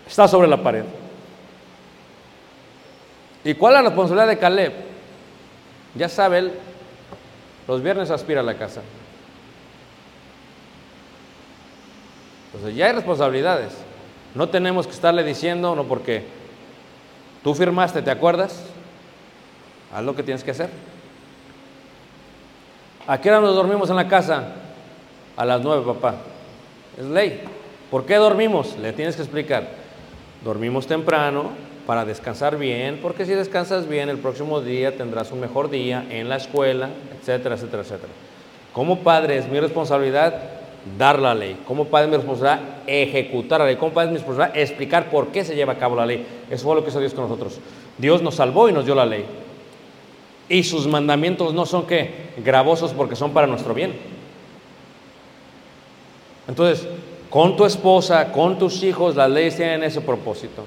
está 0.07 0.27
sobre 0.27 0.47
la 0.47 0.61
pared. 0.61 0.83
¿Y 3.43 3.53
cuál 3.55 3.75
es 3.75 3.81
la 3.81 3.89
responsabilidad 3.89 4.27
de 4.27 4.37
Caleb? 4.37 4.73
Ya 5.95 6.07
sabe 6.07 6.39
él, 6.39 6.51
los 7.67 7.83
viernes 7.83 8.09
aspira 8.09 8.39
a 8.39 8.43
la 8.43 8.57
casa. 8.57 8.81
Entonces 12.53 12.75
ya 12.75 12.87
hay 12.87 12.93
responsabilidades. 12.93 13.73
No 14.35 14.49
tenemos 14.49 14.87
que 14.87 14.93
estarle 14.93 15.23
diciendo, 15.23 15.75
no 15.75 15.83
porque 15.85 16.23
tú 17.43 17.53
firmaste, 17.53 18.01
¿te 18.01 18.11
acuerdas? 18.11 18.63
Haz 19.93 20.03
lo 20.03 20.15
que 20.15 20.23
tienes 20.23 20.43
que 20.43 20.51
hacer. 20.51 20.69
¿A 23.05 23.19
qué 23.19 23.29
hora 23.29 23.41
nos 23.41 23.55
dormimos 23.55 23.89
en 23.89 23.97
la 23.97 24.07
casa? 24.07 24.45
A 25.35 25.45
las 25.45 25.61
nueve, 25.61 25.83
papá. 25.85 26.15
Es 26.97 27.05
ley. 27.05 27.41
¿Por 27.91 28.05
qué 28.05 28.15
dormimos? 28.15 28.77
Le 28.77 28.93
tienes 28.93 29.15
que 29.17 29.21
explicar. 29.21 29.67
Dormimos 30.43 30.87
temprano 30.87 31.49
para 31.85 32.05
descansar 32.05 32.57
bien, 32.57 32.99
porque 33.01 33.25
si 33.25 33.33
descansas 33.33 33.89
bien, 33.89 34.07
el 34.07 34.19
próximo 34.19 34.61
día 34.61 34.95
tendrás 34.95 35.33
un 35.33 35.41
mejor 35.41 35.69
día 35.69 36.05
en 36.09 36.29
la 36.29 36.37
escuela, 36.37 36.89
etcétera, 37.19 37.55
etcétera, 37.55 37.83
etcétera. 37.83 38.13
Como 38.71 38.99
padre 38.99 39.37
es 39.37 39.49
mi 39.49 39.59
responsabilidad 39.59 40.35
dar 40.97 41.19
la 41.19 41.35
ley. 41.35 41.57
Como 41.67 41.85
padre 41.85 42.05
es 42.05 42.11
mi 42.11 42.17
responsabilidad 42.17 42.61
ejecutar 42.87 43.59
la 43.59 43.65
ley. 43.65 43.75
Como 43.75 43.91
padre 43.91 44.07
es 44.07 44.11
mi 44.13 44.17
responsabilidad 44.19 44.61
explicar 44.61 45.09
por 45.09 45.27
qué 45.27 45.43
se 45.43 45.55
lleva 45.55 45.73
a 45.73 45.77
cabo 45.77 45.97
la 45.97 46.05
ley. 46.05 46.25
Eso 46.49 46.63
fue 46.63 46.75
lo 46.75 46.83
que 46.83 46.89
hizo 46.89 47.01
Dios 47.01 47.13
con 47.13 47.25
nosotros. 47.25 47.59
Dios 47.97 48.21
nos 48.21 48.35
salvó 48.35 48.69
y 48.69 48.71
nos 48.71 48.85
dio 48.85 48.95
la 48.95 49.05
ley. 49.05 49.25
Y 50.49 50.63
sus 50.63 50.87
mandamientos 50.87 51.53
no 51.53 51.65
son 51.65 51.85
que 51.85 52.33
gravosos 52.37 52.93
porque 52.93 53.15
son 53.15 53.31
para 53.31 53.47
nuestro 53.47 53.73
bien. 53.73 53.93
Entonces, 56.47 56.87
con 57.29 57.55
tu 57.55 57.65
esposa, 57.65 58.31
con 58.31 58.59
tus 58.59 58.83
hijos, 58.83 59.15
las 59.15 59.29
leyes 59.29 59.55
tienen 59.55 59.83
ese 59.83 60.01
propósito. 60.01 60.63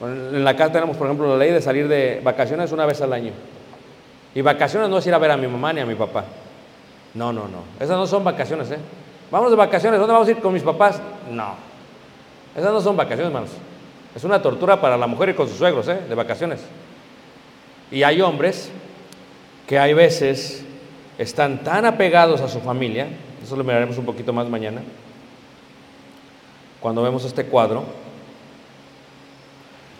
En 0.00 0.44
la 0.44 0.56
casa 0.56 0.72
tenemos, 0.72 0.96
por 0.96 1.06
ejemplo, 1.06 1.28
la 1.28 1.36
ley 1.36 1.52
de 1.52 1.60
salir 1.60 1.86
de 1.86 2.20
vacaciones 2.24 2.72
una 2.72 2.86
vez 2.86 3.00
al 3.02 3.12
año. 3.12 3.32
Y 4.34 4.40
vacaciones 4.40 4.88
no 4.88 4.98
es 4.98 5.06
ir 5.06 5.12
a 5.12 5.18
ver 5.18 5.30
a 5.30 5.36
mi 5.36 5.46
mamá 5.46 5.72
ni 5.72 5.80
a 5.80 5.86
mi 5.86 5.94
papá. 5.94 6.24
No, 7.12 7.32
no, 7.32 7.48
no. 7.48 7.64
Esas 7.78 7.98
no 7.98 8.06
son 8.06 8.24
vacaciones, 8.24 8.70
¿eh? 8.70 8.78
Vamos 9.30 9.50
de 9.50 9.56
vacaciones, 9.56 9.98
¿dónde 9.98 10.12
vamos 10.12 10.28
a 10.28 10.30
ir 10.30 10.38
con 10.38 10.54
mis 10.54 10.62
papás? 10.62 11.00
No. 11.30 11.54
Esas 12.56 12.72
no 12.72 12.80
son 12.80 12.96
vacaciones, 12.96 13.26
hermanos. 13.26 13.50
Es 14.14 14.24
una 14.24 14.42
tortura 14.42 14.80
para 14.80 14.96
la 14.96 15.06
mujer 15.06 15.30
y 15.30 15.34
con 15.34 15.48
sus 15.48 15.58
suegros, 15.58 15.86
¿eh? 15.88 16.00
De 16.08 16.14
vacaciones. 16.14 16.60
Y 17.90 18.02
hay 18.02 18.20
hombres 18.20 18.70
que 19.66 19.78
hay 19.78 19.94
veces 19.94 20.64
están 21.18 21.62
tan 21.62 21.84
apegados 21.84 22.40
a 22.40 22.48
su 22.48 22.60
familia, 22.60 23.06
eso 23.42 23.54
lo 23.54 23.62
miraremos 23.62 23.98
un 23.98 24.06
poquito 24.06 24.32
más 24.32 24.48
mañana, 24.48 24.80
cuando 26.80 27.02
vemos 27.02 27.24
este 27.24 27.44
cuadro, 27.44 27.84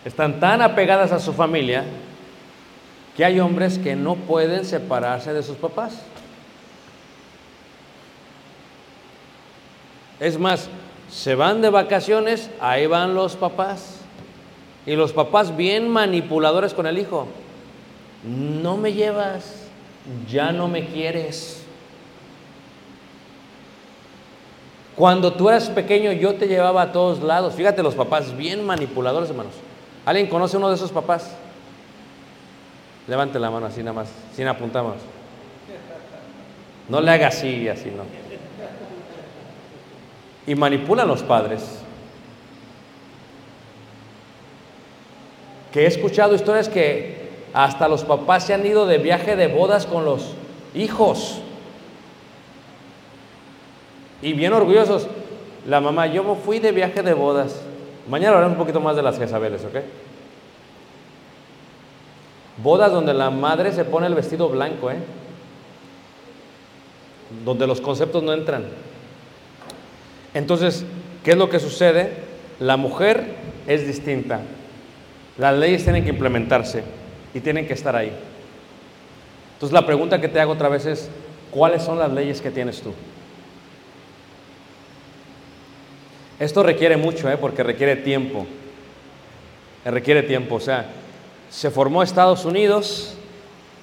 están 0.03 0.39
tan 0.39 0.61
apegadas 0.61 1.11
a 1.11 1.19
su 1.19 1.31
familia 1.31 1.85
que 3.15 3.23
hay 3.23 3.39
hombres 3.39 3.77
que 3.77 3.95
no 3.95 4.15
pueden 4.15 4.65
separarse 4.65 5.31
de 5.31 5.43
sus 5.43 5.57
papás. 5.57 6.01
Es 10.19 10.39
más, 10.39 10.69
se 11.09 11.35
van 11.35 11.61
de 11.61 11.69
vacaciones, 11.69 12.49
ahí 12.59 12.87
van 12.87 13.13
los 13.13 13.35
papás. 13.35 14.00
Y 14.85 14.95
los 14.95 15.13
papás 15.13 15.55
bien 15.55 15.89
manipuladores 15.89 16.73
con 16.73 16.87
el 16.87 16.97
hijo. 16.97 17.27
No 18.23 18.77
me 18.77 18.93
llevas, 18.93 19.67
ya 20.29 20.51
no 20.51 20.67
me 20.67 20.85
quieres. 20.85 21.63
Cuando 24.95 25.33
tú 25.33 25.49
eras 25.49 25.69
pequeño 25.69 26.11
yo 26.11 26.35
te 26.35 26.47
llevaba 26.47 26.83
a 26.83 26.91
todos 26.91 27.21
lados. 27.23 27.55
Fíjate 27.55 27.81
los 27.81 27.95
papás 27.95 28.35
bien 28.35 28.65
manipuladores, 28.65 29.29
hermanos. 29.29 29.53
¿Alguien 30.05 30.27
conoce 30.27 30.57
uno 30.57 30.69
de 30.69 30.75
esos 30.75 30.91
papás? 30.91 31.31
Levante 33.07 33.39
la 33.39 33.49
mano 33.49 33.65
así 33.65 33.81
nada 33.81 33.93
más, 33.93 34.09
sin 34.35 34.47
apuntamos. 34.47 34.95
No 36.87 37.01
le 37.01 37.11
haga 37.11 37.27
así, 37.27 37.67
así 37.67 37.89
no. 37.89 38.03
Y 40.45 40.55
manipulan 40.55 41.07
los 41.07 41.23
padres. 41.23 41.79
Que 45.71 45.83
he 45.83 45.87
escuchado 45.87 46.35
historias 46.35 46.69
que 46.69 47.21
hasta 47.53 47.87
los 47.87 48.03
papás 48.03 48.45
se 48.45 48.53
han 48.53 48.65
ido 48.65 48.85
de 48.85 48.97
viaje 48.97 49.35
de 49.35 49.47
bodas 49.47 49.85
con 49.85 50.05
los 50.05 50.33
hijos. 50.73 51.41
Y 54.21 54.33
bien 54.33 54.53
orgullosos. 54.53 55.07
La 55.67 55.79
mamá, 55.79 56.07
yo 56.07 56.23
me 56.23 56.35
fui 56.35 56.59
de 56.59 56.71
viaje 56.71 57.03
de 57.03 57.13
bodas. 57.13 57.61
Mañana 58.09 58.29
hablaremos 58.29 58.57
un 58.57 58.63
poquito 58.63 58.79
más 58.79 58.95
de 58.95 59.03
las 59.03 59.17
Jezabeles, 59.17 59.63
¿ok? 59.63 59.83
Bodas 62.57 62.91
donde 62.91 63.13
la 63.13 63.29
madre 63.29 63.71
se 63.71 63.85
pone 63.85 64.07
el 64.07 64.15
vestido 64.15 64.49
blanco, 64.49 64.91
¿eh? 64.91 64.97
Donde 67.45 67.67
los 67.67 67.79
conceptos 67.79 68.23
no 68.23 68.33
entran. 68.33 68.65
Entonces, 70.33 70.85
¿qué 71.23 71.31
es 71.31 71.37
lo 71.37 71.49
que 71.49 71.59
sucede? 71.59 72.11
La 72.59 72.77
mujer 72.77 73.35
es 73.67 73.85
distinta. 73.87 74.41
Las 75.41 75.57
leyes 75.57 75.83
tienen 75.83 76.03
que 76.03 76.11
implementarse 76.11 76.83
y 77.33 77.39
tienen 77.39 77.65
que 77.65 77.73
estar 77.73 77.95
ahí. 77.95 78.13
Entonces, 79.55 79.73
la 79.73 79.85
pregunta 79.85 80.21
que 80.21 80.27
te 80.27 80.39
hago 80.39 80.51
otra 80.51 80.69
vez 80.69 80.85
es, 80.85 81.09
¿cuáles 81.49 81.81
son 81.81 81.97
las 81.97 82.11
leyes 82.13 82.39
que 82.41 82.51
tienes 82.51 82.81
tú? 82.81 82.93
Esto 86.39 86.61
requiere 86.61 86.95
mucho, 86.97 87.29
¿eh? 87.29 87.37
porque 87.37 87.63
requiere 87.63 87.95
tiempo. 87.95 88.45
Requiere 89.83 90.21
tiempo. 90.21 90.55
O 90.55 90.59
sea, 90.59 90.85
se 91.49 91.71
formó 91.71 92.03
Estados 92.03 92.45
Unidos 92.45 93.17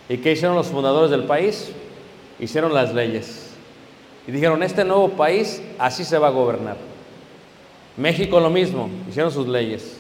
¿Y 0.09 0.17
qué 0.19 0.33
hicieron 0.33 0.57
los 0.57 0.69
fundadores 0.69 1.11
del 1.11 1.25
país? 1.25 1.71
Hicieron 2.39 2.73
las 2.73 2.95
leyes. 2.95 3.51
Y 4.27 4.33
dijeron, 4.33 4.63
este 4.63 4.85
nuevo 4.85 5.11
país 5.11 5.63
así 5.79 6.05
se 6.05 6.19
va 6.19 6.29
a 6.29 6.31
gobernar. 6.31 6.77
México 7.97 8.41
lo 8.41 8.49
mismo, 8.49 8.89
hicieron 9.09 9.31
sus 9.31 9.47
leyes. 9.47 9.98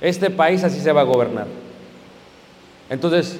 Este 0.00 0.30
país 0.30 0.62
así 0.64 0.80
se 0.80 0.92
va 0.92 1.02
a 1.02 1.04
gobernar. 1.04 1.46
Entonces, 2.90 3.38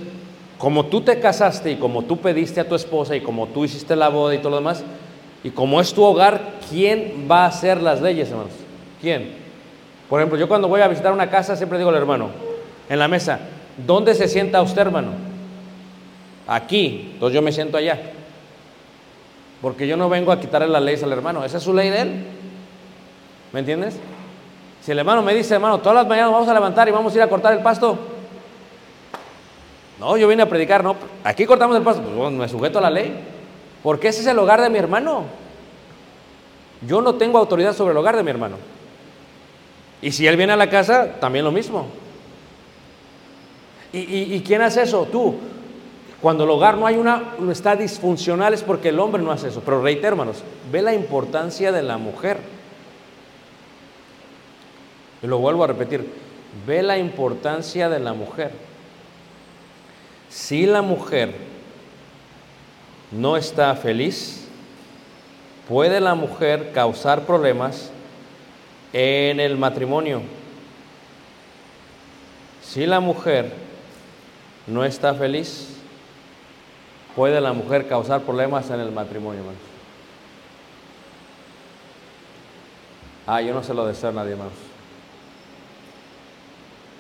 como 0.59 0.87
tú 0.87 1.03
te 1.03 1.21
casaste 1.21 1.73
y 1.73 1.77
como 1.77 2.03
tú 2.03 2.19
pediste 2.19 2.61
a 2.61 2.69
tu 2.69 2.75
esposa 2.75 3.14
y 3.14 3.21
como 3.21 3.47
tú 3.49 3.64
hiciste 3.64 3.95
la 3.95 4.09
boda 4.09 4.35
y 4.35 4.38
todo 4.38 4.51
lo 4.51 4.57
demás, 4.57 4.83
y 5.45 5.51
como 5.51 5.81
es 5.81 5.92
tu 5.92 6.03
hogar, 6.03 6.55
¿quién 6.69 7.29
va 7.31 7.45
a 7.45 7.49
hacer 7.49 7.81
las 7.81 8.01
leyes, 8.01 8.31
hermanos? 8.31 8.53
¿Quién? 9.01 9.35
Por 10.09 10.21
ejemplo, 10.21 10.38
yo 10.38 10.49
cuando 10.49 10.69
voy 10.69 10.81
a 10.81 10.88
visitar 10.88 11.12
una 11.12 11.31
casa 11.31 11.57
siempre 11.57 11.79
digo 11.79 11.90
al 11.90 11.97
hermano, 11.97 12.31
en 12.88 12.99
la 12.99 13.07
mesa, 13.07 13.40
¿dónde 13.87 14.14
se 14.14 14.29
sienta 14.29 14.62
usted, 14.62 14.83
hermano? 14.83 15.11
Aquí, 16.47 17.11
entonces 17.14 17.35
yo 17.35 17.42
me 17.42 17.53
siento 17.53 17.77
allá. 17.77 18.01
Porque 19.61 19.87
yo 19.87 19.97
no 19.97 20.09
vengo 20.09 20.33
a 20.33 20.40
quitarle 20.40 20.69
las 20.69 20.83
leyes 20.83 21.03
al 21.03 21.12
hermano, 21.12 21.45
esa 21.45 21.59
es 21.59 21.62
su 21.62 21.75
ley 21.75 21.90
de 21.90 22.01
él. 22.01 22.25
¿Me 23.53 23.61
entiendes? 23.61 23.99
Si 24.87 24.92
el 24.92 25.01
hermano 25.01 25.20
me 25.20 25.35
dice, 25.35 25.53
hermano, 25.53 25.81
todas 25.81 25.96
las 25.96 26.07
mañanas 26.07 26.31
vamos 26.31 26.49
a 26.49 26.55
levantar 26.55 26.87
y 26.87 26.92
vamos 26.92 27.12
a 27.12 27.16
ir 27.16 27.22
a 27.22 27.29
cortar 27.29 27.53
el 27.53 27.59
pasto. 27.61 27.99
No, 29.99 30.16
yo 30.16 30.29
vine 30.29 30.44
a 30.44 30.49
predicar, 30.49 30.85
no. 30.85 30.94
Aquí 31.25 31.44
cortamos 31.44 31.77
el 31.77 31.83
pasto, 31.83 32.03
pues 32.03 32.14
bueno, 32.14 32.38
me 32.38 32.49
sujeto 32.49 32.79
a 32.79 32.83
la 32.83 32.90
ley. 32.90 33.12
Porque 33.83 34.07
ese 34.07 34.20
es 34.20 34.29
el 34.29 34.38
hogar 34.38 34.61
de 34.61 34.70
mi 34.70 34.79
hermano. 34.79 35.25
Yo 36.87 37.01
no 37.01 37.16
tengo 37.16 37.37
autoridad 37.37 37.75
sobre 37.75 37.90
el 37.90 37.96
hogar 37.96 38.16
de 38.16 38.22
mi 38.22 38.31
hermano. 38.31 38.59
Y 40.03 40.12
si 40.12 40.25
él 40.29 40.37
viene 40.37 40.53
a 40.53 40.57
la 40.57 40.70
casa, 40.70 41.14
también 41.18 41.44
lo 41.44 41.51
mismo. 41.51 41.88
¿Y, 43.92 44.37
y, 44.37 44.40
quién 44.46 44.62
hace 44.62 44.83
eso? 44.83 45.09
Tú. 45.11 45.35
Cuando 46.22 46.44
el 46.44 46.51
hogar 46.51 46.79
no 46.79 46.87
hay 46.87 46.94
una, 46.94 47.35
no 47.40 47.51
está 47.51 47.75
disfuncional 47.75 48.55
es 48.55 48.62
porque 48.62 48.90
el 48.90 49.01
hombre 49.01 49.20
no 49.20 49.33
hace 49.33 49.49
eso. 49.49 49.62
Pero 49.64 49.83
reitero, 49.83 50.11
hermanos, 50.11 50.44
ve 50.70 50.81
la 50.81 50.94
importancia 50.94 51.72
de 51.72 51.83
la 51.83 51.99
mujer. 51.99 52.55
Y 55.22 55.26
lo 55.26 55.38
vuelvo 55.38 55.64
a 55.64 55.68
repetir, 55.68 56.09
ve 56.66 56.83
la 56.83 56.98
importancia 56.98 57.88
de 57.88 58.00
la 58.00 58.12
mujer. 58.12 58.52
Si 60.29 60.66
la 60.66 60.83
mujer 60.83 61.35
no 63.11 63.37
está 63.37 63.74
feliz, 63.74 64.46
puede 65.68 66.00
la 66.00 66.14
mujer 66.14 66.72
causar 66.72 67.22
problemas 67.22 67.90
en 68.92 69.40
el 69.40 69.57
matrimonio. 69.57 70.22
Si 72.62 72.85
la 72.87 73.00
mujer 73.00 73.52
no 74.66 74.85
está 74.85 75.14
feliz, 75.14 75.76
puede 77.14 77.40
la 77.40 77.52
mujer 77.52 77.88
causar 77.88 78.22
problemas 78.22 78.68
en 78.70 78.81
el 78.81 78.92
matrimonio, 78.92 79.40
hermanos. 79.40 79.61
Ah, 83.26 83.40
yo 83.40 83.55
no 83.55 83.62
se 83.62 83.74
lo 83.74 83.87
deseo 83.87 84.11
a 84.11 84.12
nadie, 84.12 84.33
hermanos. 84.33 84.65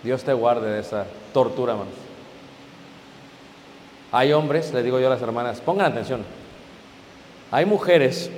Dios 0.06 0.22
te 0.22 0.32
guarde 0.32 0.70
de 0.70 0.80
esa 0.80 1.04
tortura, 1.34 1.72
hermanos. 1.72 1.94
Hay 4.12 4.32
hombres, 4.32 4.72
les 4.72 4.84
digo 4.84 5.00
yo 5.00 5.08
a 5.08 5.10
las 5.10 5.20
hermanas, 5.20 5.60
pongan 5.60 5.90
atención. 5.90 6.24
Hay 7.50 7.66
mujeres 7.66 8.30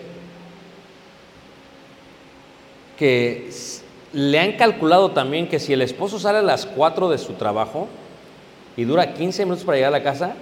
que 2.98 3.50
le 4.14 4.40
han 4.40 4.52
calculado 4.52 5.10
también 5.10 5.46
que 5.46 5.60
si 5.60 5.74
el 5.74 5.82
esposo 5.82 6.18
sale 6.18 6.38
a 6.38 6.42
las 6.42 6.64
4 6.64 7.10
de 7.10 7.18
su 7.18 7.34
trabajo 7.34 7.86
y 8.74 8.84
dura 8.84 9.12
15 9.12 9.44
minutos 9.44 9.64
para 9.64 9.76
llegar 9.76 9.92
a 9.92 9.98
la 9.98 10.02
casa, 10.02 10.36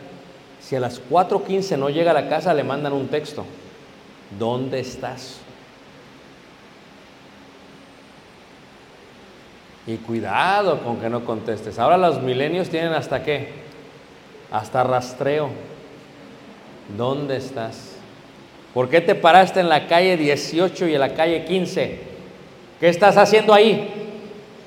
si 0.60 0.76
a 0.76 0.80
las 0.80 1.02
4.15 1.10 1.76
no 1.76 1.90
llega 1.90 2.12
a 2.12 2.14
la 2.14 2.28
casa, 2.28 2.54
le 2.54 2.62
mandan 2.62 2.92
un 2.92 3.08
texto. 3.08 3.44
¿Dónde 4.38 4.78
estás? 4.78 5.40
Y 9.86 9.96
cuidado 9.98 10.80
con 10.80 10.98
que 10.98 11.08
no 11.08 11.24
contestes. 11.24 11.78
Ahora 11.78 11.96
los 11.96 12.20
milenios 12.20 12.68
tienen 12.68 12.92
hasta 12.92 13.22
qué? 13.22 13.50
Hasta 14.50 14.82
rastreo. 14.82 15.50
¿Dónde 16.96 17.36
estás? 17.36 17.96
¿Por 18.74 18.88
qué 18.88 19.00
te 19.00 19.14
paraste 19.14 19.60
en 19.60 19.68
la 19.68 19.86
calle 19.86 20.16
18 20.16 20.88
y 20.88 20.94
en 20.94 21.00
la 21.00 21.14
calle 21.14 21.44
15? 21.44 22.00
¿Qué 22.80 22.88
estás 22.88 23.16
haciendo 23.16 23.54
ahí? 23.54 23.88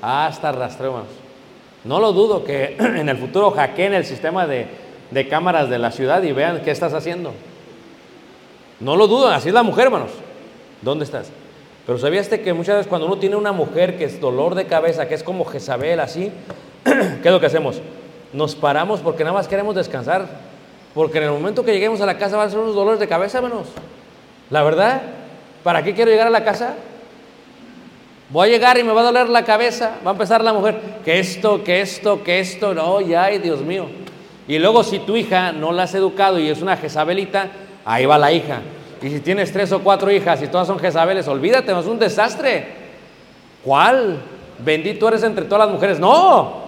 Hasta 0.02 0.52
rastreo, 0.52 0.90
hermanos. 0.90 1.12
No 1.84 2.00
lo 2.00 2.12
dudo 2.12 2.44
que 2.44 2.76
en 2.78 3.08
el 3.08 3.18
futuro 3.18 3.50
hackeen 3.50 3.94
el 3.94 4.04
sistema 4.04 4.46
de, 4.46 4.66
de 5.10 5.28
cámaras 5.28 5.68
de 5.68 5.78
la 5.78 5.90
ciudad 5.92 6.22
y 6.22 6.32
vean 6.32 6.62
qué 6.62 6.70
estás 6.70 6.94
haciendo. 6.94 7.32
No 8.80 8.96
lo 8.96 9.06
dudo, 9.06 9.28
así 9.28 9.48
es 9.48 9.54
la 9.54 9.62
mujer, 9.62 9.86
hermanos. 9.86 10.10
¿Dónde 10.82 11.04
estás? 11.04 11.30
Pero 11.90 11.98
¿sabías 11.98 12.28
que 12.28 12.52
muchas 12.52 12.76
veces 12.76 12.86
cuando 12.86 13.08
uno 13.08 13.18
tiene 13.18 13.34
una 13.34 13.50
mujer 13.50 13.98
que 13.98 14.04
es 14.04 14.20
dolor 14.20 14.54
de 14.54 14.66
cabeza, 14.66 15.08
que 15.08 15.14
es 15.16 15.24
como 15.24 15.44
Jezabel, 15.44 15.98
así, 15.98 16.30
¿qué 16.84 17.20
es 17.24 17.32
lo 17.32 17.40
que 17.40 17.46
hacemos? 17.46 17.80
Nos 18.32 18.54
paramos 18.54 19.00
porque 19.00 19.24
nada 19.24 19.34
más 19.34 19.48
queremos 19.48 19.74
descansar. 19.74 20.24
Porque 20.94 21.18
en 21.18 21.24
el 21.24 21.30
momento 21.32 21.64
que 21.64 21.72
lleguemos 21.72 22.00
a 22.00 22.06
la 22.06 22.16
casa 22.16 22.36
van 22.36 22.46
a 22.46 22.50
ser 22.50 22.60
unos 22.60 22.76
dolores 22.76 23.00
de 23.00 23.08
cabeza, 23.08 23.38
hermanos. 23.38 23.66
La 24.50 24.62
verdad, 24.62 25.02
¿para 25.64 25.82
qué 25.82 25.92
quiero 25.92 26.12
llegar 26.12 26.28
a 26.28 26.30
la 26.30 26.44
casa? 26.44 26.76
Voy 28.28 28.50
a 28.50 28.52
llegar 28.52 28.78
y 28.78 28.84
me 28.84 28.92
va 28.92 29.00
a 29.00 29.04
doler 29.06 29.28
la 29.28 29.44
cabeza. 29.44 29.96
Va 30.06 30.10
a 30.10 30.14
empezar 30.14 30.44
la 30.44 30.52
mujer, 30.52 30.80
que 31.04 31.18
esto, 31.18 31.64
que 31.64 31.80
esto, 31.80 32.22
que 32.22 32.38
esto. 32.38 32.72
No, 32.72 33.00
ya, 33.00 33.24
ay, 33.24 33.38
Dios 33.38 33.62
mío. 33.62 33.86
Y 34.46 34.60
luego 34.60 34.84
si 34.84 35.00
tu 35.00 35.16
hija 35.16 35.50
no 35.50 35.72
la 35.72 35.82
has 35.82 35.94
educado 35.96 36.38
y 36.38 36.50
es 36.50 36.62
una 36.62 36.76
Jezabelita, 36.76 37.48
ahí 37.84 38.06
va 38.06 38.16
la 38.16 38.30
hija. 38.30 38.60
Y 39.02 39.08
si 39.08 39.20
tienes 39.20 39.52
tres 39.52 39.72
o 39.72 39.80
cuatro 39.80 40.10
hijas 40.10 40.42
y 40.42 40.48
todas 40.48 40.66
son 40.66 40.78
Jezabeles, 40.78 41.26
olvídate, 41.26 41.72
no 41.72 41.80
es 41.80 41.86
un 41.86 41.98
desastre. 41.98 42.66
¿Cuál? 43.64 44.18
Bendito 44.58 45.08
eres 45.08 45.22
entre 45.22 45.46
todas 45.46 45.66
las 45.66 45.74
mujeres. 45.74 45.98
No, 45.98 46.64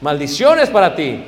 maldiciones 0.00 0.70
para 0.70 0.94
ti. 0.94 1.22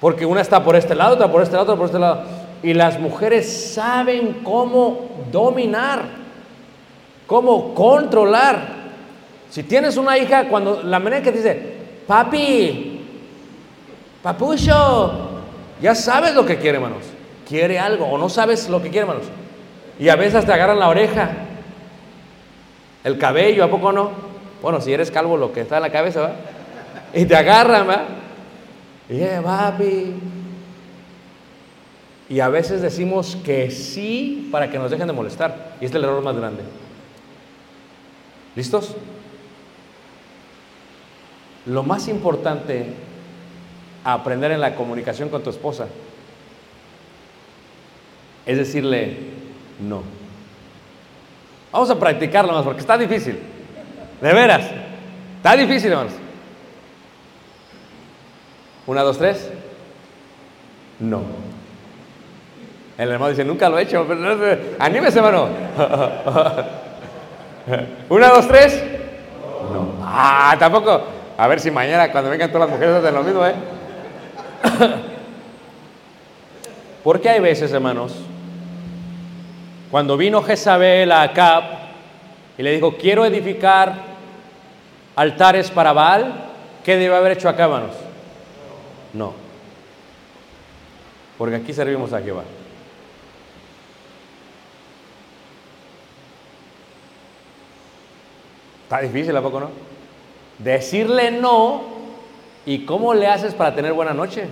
Porque 0.00 0.24
una 0.24 0.40
está 0.40 0.64
por 0.64 0.76
este 0.76 0.94
lado, 0.94 1.14
otra 1.14 1.30
por 1.30 1.42
este 1.42 1.54
lado, 1.54 1.64
otra 1.64 1.76
por 1.76 1.86
este 1.86 1.98
lado. 1.98 2.22
Y 2.62 2.72
las 2.72 2.98
mujeres 2.98 3.72
saben 3.74 4.40
cómo 4.42 5.10
dominar, 5.30 6.04
cómo 7.26 7.74
controlar. 7.74 8.78
Si 9.50 9.62
tienes 9.62 9.96
una 9.98 10.16
hija, 10.16 10.48
cuando 10.48 10.82
la 10.82 10.98
manera 10.98 11.22
que 11.22 11.32
te 11.32 11.38
dice, 11.38 11.72
papi, 12.06 13.02
papucho, 14.22 15.12
ya 15.82 15.94
sabes 15.94 16.34
lo 16.34 16.46
que 16.46 16.56
quiere, 16.56 16.78
hermanos 16.78 17.17
quiere 17.48 17.78
algo 17.78 18.06
o 18.06 18.18
no 18.18 18.28
sabes 18.28 18.68
lo 18.68 18.82
que 18.82 18.90
quiere, 18.90 19.08
hermanos. 19.08 19.24
Y 19.98 20.08
a 20.08 20.16
veces 20.16 20.44
te 20.44 20.52
agarran 20.52 20.78
la 20.78 20.88
oreja, 20.88 21.30
el 23.02 23.18
cabello, 23.18 23.64
¿a 23.64 23.70
poco 23.70 23.90
no? 23.90 24.10
Bueno, 24.62 24.80
si 24.80 24.92
eres 24.92 25.10
calvo, 25.10 25.36
lo 25.36 25.52
que 25.52 25.62
está 25.62 25.76
en 25.76 25.82
la 25.82 25.90
cabeza, 25.90 26.20
¿va? 26.20 26.32
Y 27.14 27.24
te 27.24 27.34
agarran, 27.34 27.88
¿va? 27.88 28.04
Y 29.08 29.16
yeah, 29.16 29.42
papi. 29.42 30.14
Y 32.28 32.40
a 32.40 32.48
veces 32.48 32.82
decimos 32.82 33.38
que 33.42 33.70
sí 33.70 34.48
para 34.52 34.70
que 34.70 34.78
nos 34.78 34.90
dejen 34.90 35.06
de 35.06 35.14
molestar. 35.14 35.72
Y 35.80 35.86
este 35.86 35.96
es 35.96 36.04
el 36.04 36.10
error 36.10 36.22
más 36.22 36.36
grande. 36.36 36.62
¿Listos? 38.54 38.94
Lo 41.64 41.82
más 41.82 42.08
importante 42.08 42.86
a 44.04 44.12
aprender 44.12 44.52
en 44.52 44.60
la 44.60 44.74
comunicación 44.74 45.30
con 45.30 45.42
tu 45.42 45.50
esposa 45.50 45.86
es 48.48 48.56
decirle 48.56 49.16
no. 49.78 50.02
Vamos 51.70 51.90
a 51.90 51.98
practicarlo 51.98 52.52
más 52.52 52.64
porque 52.64 52.80
está 52.80 52.96
difícil. 52.96 53.38
De 54.22 54.32
veras. 54.32 54.66
Está 55.36 55.54
difícil, 55.54 55.92
hermanos. 55.92 56.14
Una, 58.86 59.02
dos, 59.02 59.18
tres. 59.18 59.50
No. 60.98 61.20
El 62.96 63.10
hermano 63.10 63.30
dice, 63.30 63.44
nunca 63.44 63.68
lo 63.68 63.78
he 63.78 63.82
hecho. 63.82 64.06
Pero 64.08 64.58
anímese, 64.78 65.18
hermano. 65.18 65.48
Una, 68.08 68.28
dos, 68.28 68.48
tres. 68.48 68.82
No. 69.70 69.92
Ah, 70.02 70.56
tampoco. 70.58 71.02
A 71.36 71.46
ver 71.46 71.60
si 71.60 71.70
mañana 71.70 72.10
cuando 72.10 72.30
vengan 72.30 72.50
todas 72.50 72.68
las 72.68 72.78
mujeres 72.78 72.96
hacen 72.96 73.14
lo 73.14 73.22
mismo, 73.22 73.46
¿eh? 73.46 73.54
Porque 77.04 77.28
hay 77.28 77.40
veces, 77.40 77.70
hermanos, 77.72 78.16
cuando 79.90 80.16
vino 80.16 80.42
Jezabel 80.42 81.10
a 81.12 81.22
Acab 81.22 81.64
y 82.56 82.62
le 82.62 82.72
dijo, 82.72 82.96
quiero 82.96 83.24
edificar 83.24 83.94
altares 85.16 85.70
para 85.70 85.92
Baal, 85.92 86.50
¿qué 86.84 86.96
debe 86.96 87.16
haber 87.16 87.32
hecho 87.32 87.48
Acab, 87.48 87.72
hermanos? 87.72 87.96
No. 89.12 89.32
Porque 91.38 91.56
aquí 91.56 91.72
servimos 91.72 92.12
a 92.12 92.20
Jehová. 92.20 92.44
Está 98.84 99.00
difícil, 99.00 99.36
¿a 99.36 99.42
poco 99.42 99.60
no? 99.60 99.70
Decirle 100.58 101.30
no 101.30 101.82
y 102.66 102.84
cómo 102.84 103.14
le 103.14 103.26
haces 103.26 103.54
para 103.54 103.74
tener 103.74 103.92
buena 103.92 104.12
noche. 104.12 104.46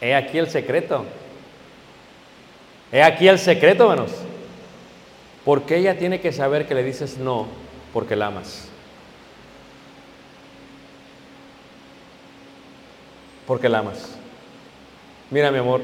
He 0.00 0.14
aquí 0.14 0.38
el 0.38 0.48
secreto. 0.48 1.04
He 2.90 3.02
aquí 3.02 3.28
el 3.28 3.38
secreto, 3.38 3.90
hermanos. 3.90 4.12
Porque 5.50 5.78
ella 5.78 5.98
tiene 5.98 6.20
que 6.20 6.30
saber 6.30 6.68
que 6.68 6.76
le 6.76 6.84
dices 6.84 7.18
no 7.18 7.48
porque 7.92 8.14
la 8.14 8.28
amas. 8.28 8.68
Porque 13.48 13.68
la 13.68 13.80
amas. 13.80 14.16
Mira, 15.28 15.50
mi 15.50 15.58
amor, 15.58 15.80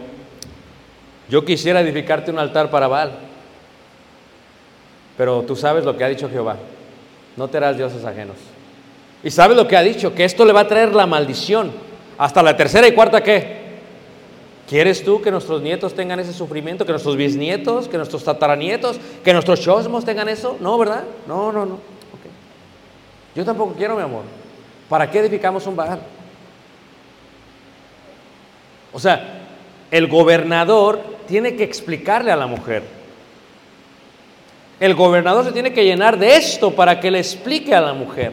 yo 1.29 1.45
quisiera 1.45 1.81
edificarte 1.81 2.31
un 2.31 2.39
altar 2.39 2.71
para 2.71 2.87
Baal, 2.87 3.19
pero 5.19 5.43
tú 5.43 5.57
sabes 5.57 5.85
lo 5.85 5.97
que 5.97 6.05
ha 6.05 6.09
dicho 6.11 6.31
Jehová. 6.31 6.59
No 7.37 7.49
te 7.49 7.57
harás 7.57 7.77
dioses 7.77 8.05
ajenos. 8.05 8.37
Y 9.25 9.33
sabes 9.33 9.57
lo 9.57 9.67
que 9.67 9.77
ha 9.77 9.83
dicho, 9.83 10.15
que 10.15 10.25
esto 10.25 10.45
le 10.45 10.53
va 10.53 10.61
a 10.61 10.69
traer 10.69 10.95
la 10.95 11.07
maldición. 11.07 11.73
Hasta 12.19 12.41
la 12.41 12.57
tercera 12.57 12.87
y 12.87 12.93
cuarta, 12.93 13.21
¿qué? 13.21 13.66
¿Quieres 14.69 15.05
tú 15.05 15.23
que 15.23 15.31
nuestros 15.31 15.63
nietos 15.63 15.95
tengan 15.95 16.19
ese 16.19 16.33
sufrimiento? 16.33 16.85
¿Que 16.85 16.93
nuestros 16.93 17.17
bisnietos? 17.17 17.87
¿Que 17.89 17.97
nuestros 17.97 18.25
tataranietos? 18.25 18.99
¿Que 19.23 19.33
nuestros 19.33 19.61
chosmos 19.61 20.05
tengan 20.05 20.29
eso? 20.29 20.57
No, 20.61 20.77
¿verdad? 20.77 21.05
No, 21.29 21.53
no, 21.53 21.65
no. 21.65 21.79
Yo 23.35 23.45
tampoco 23.45 23.75
quiero, 23.75 23.95
mi 23.95 24.03
amor. 24.03 24.23
¿Para 24.89 25.11
qué 25.11 25.21
edificamos 25.21 25.67
un 25.67 25.77
Baal? 25.77 26.01
O 28.93 28.99
sea, 28.99 29.47
el 29.91 30.09
gobernador 30.09 31.01
tiene 31.29 31.55
que 31.55 31.63
explicarle 31.63 32.33
a 32.33 32.37
la 32.37 32.47
mujer. 32.47 32.83
El 34.81 34.95
gobernador 34.95 35.45
se 35.45 35.53
tiene 35.53 35.73
que 35.73 35.85
llenar 35.85 36.19
de 36.19 36.37
esto 36.37 36.75
para 36.75 36.99
que 36.99 37.11
le 37.11 37.19
explique 37.19 37.75
a 37.75 37.81
la 37.81 37.93
mujer. 37.93 38.33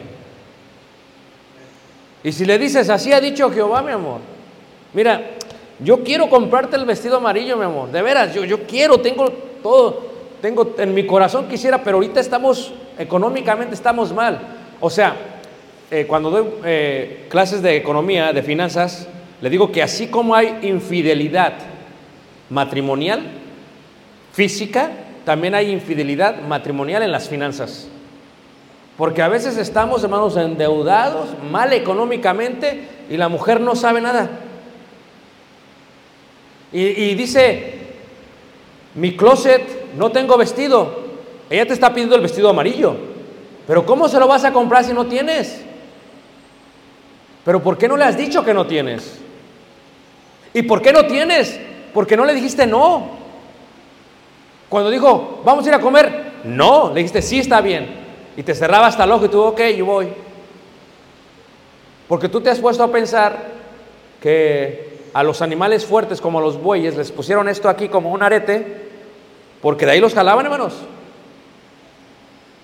Y 2.22 2.32
si 2.32 2.44
le 2.44 2.58
dices, 2.58 2.88
así 2.88 3.12
ha 3.12 3.20
dicho 3.20 3.50
Jehová, 3.50 3.82
mi 3.82 3.92
amor, 3.92 4.20
mira, 4.94 5.32
yo 5.84 6.02
quiero 6.02 6.28
comprarte 6.28 6.76
el 6.76 6.86
vestido 6.86 7.18
amarillo, 7.18 7.56
mi 7.56 7.64
amor, 7.64 7.92
de 7.92 8.02
veras, 8.02 8.34
yo, 8.34 8.44
yo 8.44 8.62
quiero, 8.66 8.98
tengo 8.98 9.28
todo, 9.62 10.02
tengo 10.40 10.74
en 10.78 10.94
mi 10.94 11.06
corazón 11.06 11.46
quisiera, 11.48 11.84
pero 11.84 11.98
ahorita 11.98 12.20
estamos, 12.20 12.72
económicamente 12.98 13.74
estamos 13.74 14.12
mal. 14.12 14.40
O 14.80 14.90
sea, 14.90 15.14
eh, 15.90 16.06
cuando 16.06 16.30
doy 16.30 16.46
eh, 16.64 17.26
clases 17.28 17.62
de 17.62 17.76
economía, 17.76 18.32
de 18.32 18.42
finanzas, 18.42 19.08
le 19.40 19.50
digo 19.50 19.70
que 19.70 19.82
así 19.82 20.06
como 20.06 20.34
hay 20.34 20.58
infidelidad 20.62 21.52
matrimonial, 22.48 23.22
física, 24.32 24.90
también 25.24 25.54
hay 25.54 25.70
infidelidad 25.70 26.40
matrimonial 26.42 27.02
en 27.02 27.12
las 27.12 27.28
finanzas. 27.28 27.88
Porque 28.96 29.22
a 29.22 29.28
veces 29.28 29.56
estamos, 29.56 30.02
hermanos, 30.02 30.36
endeudados, 30.36 31.28
mal 31.50 31.72
económicamente, 31.72 32.88
y 33.10 33.16
la 33.16 33.28
mujer 33.28 33.60
no 33.60 33.76
sabe 33.76 34.00
nada. 34.00 34.30
Y, 36.76 37.14
dice, 37.14 37.74
mi 38.96 39.16
closet, 39.16 39.94
no 39.94 40.10
tengo 40.10 40.36
vestido. 40.36 41.04
Ella 41.48 41.66
te 41.66 41.72
está 41.72 41.94
pidiendo 41.94 42.16
el 42.16 42.20
vestido 42.20 42.48
amarillo. 42.48 42.96
Pero 43.64 43.86
¿cómo 43.86 44.08
se 44.08 44.18
lo 44.18 44.26
vas 44.26 44.42
a 44.44 44.52
comprar 44.52 44.84
si 44.84 44.92
no 44.92 45.06
tienes? 45.06 45.62
Pero 47.44 47.62
¿por 47.62 47.78
qué 47.78 47.86
no 47.86 47.96
le 47.96 48.02
has 48.02 48.16
dicho 48.16 48.44
que 48.44 48.52
no 48.52 48.66
tienes? 48.66 49.20
¿Y 50.52 50.62
por 50.62 50.82
qué 50.82 50.92
no 50.92 51.06
tienes? 51.06 51.60
Porque 51.92 52.16
no 52.16 52.24
le 52.24 52.34
dijiste 52.34 52.66
no. 52.66 53.08
Cuando 54.68 54.90
dijo, 54.90 55.42
vamos 55.44 55.64
a 55.64 55.68
ir 55.68 55.74
a 55.76 55.80
comer, 55.80 56.32
no, 56.42 56.88
le 56.88 56.96
dijiste, 56.96 57.22
sí 57.22 57.38
está 57.38 57.60
bien. 57.60 57.86
Y 58.36 58.42
te 58.42 58.52
cerraba 58.52 58.88
hasta 58.88 59.04
el 59.04 59.12
ojo 59.12 59.26
y 59.26 59.28
tú, 59.28 59.40
ok, 59.40 59.60
yo 59.76 59.84
voy. 59.84 60.08
Porque 62.08 62.28
tú 62.28 62.40
te 62.40 62.50
has 62.50 62.58
puesto 62.58 62.82
a 62.82 62.90
pensar 62.90 63.38
que 64.20 64.93
a 65.14 65.22
los 65.22 65.40
animales 65.42 65.86
fuertes 65.86 66.20
como 66.20 66.40
los 66.40 66.60
bueyes 66.60 66.96
les 66.96 67.12
pusieron 67.12 67.48
esto 67.48 67.68
aquí 67.68 67.88
como 67.88 68.10
un 68.10 68.22
arete, 68.22 68.90
porque 69.62 69.86
de 69.86 69.92
ahí 69.92 70.00
los 70.00 70.12
jalaban, 70.12 70.44
hermanos. 70.44 70.74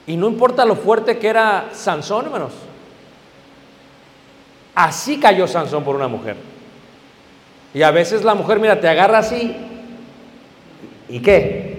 Y 0.06 0.16
no 0.16 0.26
importa 0.26 0.64
lo 0.64 0.74
fuerte 0.74 1.18
que 1.18 1.28
era 1.28 1.68
Sansón, 1.72 2.26
hermanos. 2.26 2.52
Así 4.74 5.20
cayó 5.20 5.46
Sansón 5.46 5.84
por 5.84 5.94
una 5.94 6.08
mujer. 6.08 6.36
Y 7.72 7.82
a 7.82 7.92
veces 7.92 8.24
la 8.24 8.34
mujer, 8.34 8.58
mira, 8.58 8.80
te 8.80 8.88
agarra 8.88 9.18
así. 9.18 9.56
¿Y 11.08 11.20
qué? 11.20 11.70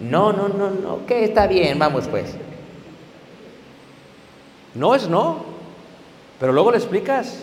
No, 0.00 0.34
no, 0.34 0.48
no, 0.48 0.70
no, 0.70 1.06
que 1.06 1.24
está 1.24 1.46
bien, 1.46 1.78
vamos 1.78 2.06
pues. 2.08 2.34
No 4.74 4.94
es 4.94 5.08
no. 5.08 5.46
Pero 6.38 6.52
luego 6.52 6.70
le 6.70 6.76
explicas. 6.76 7.42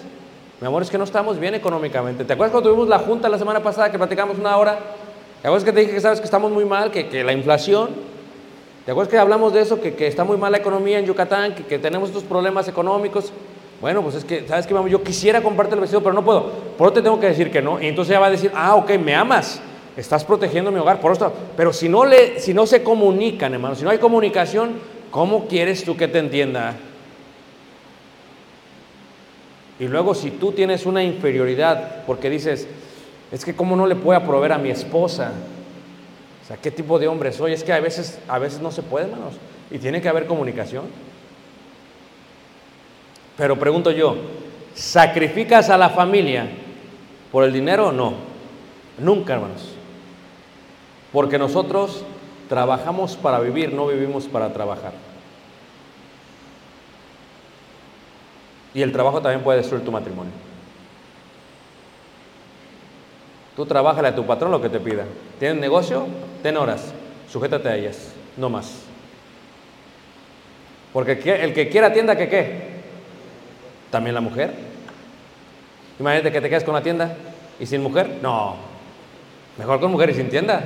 Mi 0.64 0.68
amor, 0.68 0.82
es 0.82 0.90
que 0.90 0.98
no 0.98 1.04
estamos 1.04 1.38
bien 1.38 1.56
económicamente. 1.56 2.24
¿Te 2.24 2.32
acuerdas 2.32 2.54
cuando 2.54 2.70
tuvimos 2.70 2.88
la 2.88 3.00
junta 3.00 3.28
la 3.28 3.38
semana 3.38 3.62
pasada 3.62 3.92
que 3.92 3.98
platicamos 3.98 4.40
una 4.40 4.56
hora? 4.56 4.80
¿Te 5.42 5.48
acuerdas 5.50 5.66
que 5.66 5.74
te 5.74 5.82
dije 5.82 5.92
que 5.92 6.00
sabes 6.00 6.22
que 6.22 6.26
estamos 6.26 6.54
muy 6.54 6.64
mal, 6.64 6.90
que, 6.90 7.10
que 7.10 7.22
la 7.22 7.34
inflación? 7.34 7.90
¿Te 8.86 8.92
acuerdas 8.92 9.12
que 9.12 9.18
hablamos 9.18 9.52
de 9.52 9.60
eso, 9.60 9.82
que, 9.82 9.94
que 9.94 10.08
está 10.08 10.24
muy 10.24 10.38
mal 10.38 10.54
la 10.54 10.60
economía 10.60 11.00
en 11.00 11.06
Yucatán, 11.06 11.54
que, 11.54 11.66
que 11.66 11.80
tenemos 11.80 12.08
estos 12.08 12.24
problemas 12.24 12.70
económicos? 12.70 13.34
Bueno, 13.82 14.02
pues 14.04 14.16
es 14.16 14.24
que, 14.24 14.48
¿sabes 14.48 14.66
qué, 14.66 14.74
mamá? 14.74 14.88
Yo 14.88 15.04
quisiera 15.04 15.42
comprarte 15.42 15.76
el 15.76 15.82
vestido, 15.82 16.02
pero 16.02 16.14
no 16.14 16.24
puedo. 16.24 16.50
Por 16.78 16.88
eso 16.88 16.94
te 16.94 17.02
tengo 17.02 17.20
que 17.20 17.28
decir 17.28 17.52
que 17.52 17.62
no. 17.62 17.82
Y 17.82 17.88
entonces 17.88 18.12
ella 18.12 18.22
va 18.22 18.28
a 18.28 18.32
decir, 18.32 18.50
ah, 18.56 18.76
ok, 18.76 18.92
me 18.92 19.14
amas, 19.14 19.60
estás 19.98 20.24
protegiendo 20.24 20.72
mi 20.72 20.80
hogar. 20.80 21.02
Por 21.02 21.12
esto. 21.12 21.30
Pero 21.58 21.74
si 21.74 21.90
no, 21.90 22.06
le, 22.06 22.40
si 22.40 22.54
no 22.54 22.66
se 22.68 22.82
comunican, 22.84 23.54
hermano, 23.54 23.76
si 23.76 23.84
no 23.84 23.90
hay 23.90 23.98
comunicación, 23.98 24.76
¿cómo 25.12 25.46
quieres 25.46 25.84
tú 25.84 25.98
que 25.98 26.08
te 26.08 26.20
entienda? 26.20 26.78
Y 29.80 29.88
luego 29.88 30.14
si 30.14 30.32
tú 30.32 30.52
tienes 30.52 30.86
una 30.86 31.04
inferioridad, 31.04 32.04
porque 32.06 32.30
dices, 32.30 32.68
es 33.32 33.44
que 33.44 33.56
cómo 33.56 33.76
no 33.76 33.88
le 33.88 33.96
puedo 33.96 34.22
proveer 34.24 34.54
a 34.54 34.58
mi 34.58 34.70
esposa. 34.70 35.32
O 36.44 36.48
sea, 36.48 36.58
¿qué 36.58 36.70
tipo 36.70 37.00
de 37.00 37.08
hombre 37.08 37.32
soy? 37.32 37.54
Es 37.54 37.64
que 37.64 37.74
a 37.74 37.80
veces, 37.80 38.20
a 38.28 38.38
veces 38.38 38.60
no 38.60 38.72
se 38.72 38.84
puede, 38.84 39.06
hermanos. 39.06 39.34
Y 39.72 39.80
tiene 39.80 40.02
que 40.02 40.10
haber 40.10 40.28
comunicación. 40.28 40.86
Pero 43.36 43.58
pregunto 43.58 43.90
yo, 43.90 44.18
¿sacrificas 44.76 45.70
a 45.70 45.78
la 45.78 45.90
familia 45.90 46.48
por 47.32 47.44
el 47.44 47.52
dinero 47.52 47.88
o 47.88 47.92
no? 47.92 48.14
Nunca, 49.00 49.34
hermanos. 49.34 49.70
Porque 51.12 51.40
nosotros 51.40 52.06
trabajamos 52.50 53.16
para 53.16 53.40
vivir, 53.40 53.74
no 53.74 53.88
vivimos 53.88 54.26
para 54.26 54.54
trabajar. 54.54 54.94
Y 58.74 58.82
el 58.82 58.92
trabajo 58.92 59.22
también 59.22 59.44
puede 59.44 59.60
destruir 59.60 59.84
tu 59.86 59.92
matrimonio. 59.92 60.32
Tú 63.56 63.66
trabajale 63.66 64.08
a 64.08 64.16
tu 64.16 64.26
patrón 64.26 64.52
lo 64.52 64.62
que 64.62 64.70
te 64.70 64.80
pida. 64.80 65.06
¿Tienes 65.40 65.58
negocio? 65.58 66.08
Ten 66.42 66.58
horas. 66.58 66.94
Sujétate 67.30 67.70
a 67.70 67.76
ellas, 67.76 68.12
no 68.36 68.50
más. 68.50 68.84
Porque 70.92 71.12
el 71.12 71.54
que 71.54 71.70
quiera 71.70 71.94
tienda, 71.94 72.16
¿que 72.16 72.30
qué? 72.30 72.74
También 73.92 74.16
la 74.16 74.22
mujer. 74.22 74.54
Imagínate 76.00 76.32
que 76.32 76.42
te 76.42 76.50
quedas 76.50 76.64
con 76.64 76.74
la 76.74 76.82
tienda 76.82 77.16
y 77.60 77.66
sin 77.66 77.82
mujer. 77.82 78.20
No. 78.22 78.56
Mejor 79.58 79.80
con 79.80 79.92
mujer 79.92 80.10
y 80.10 80.14
sin 80.16 80.30
tienda. 80.30 80.62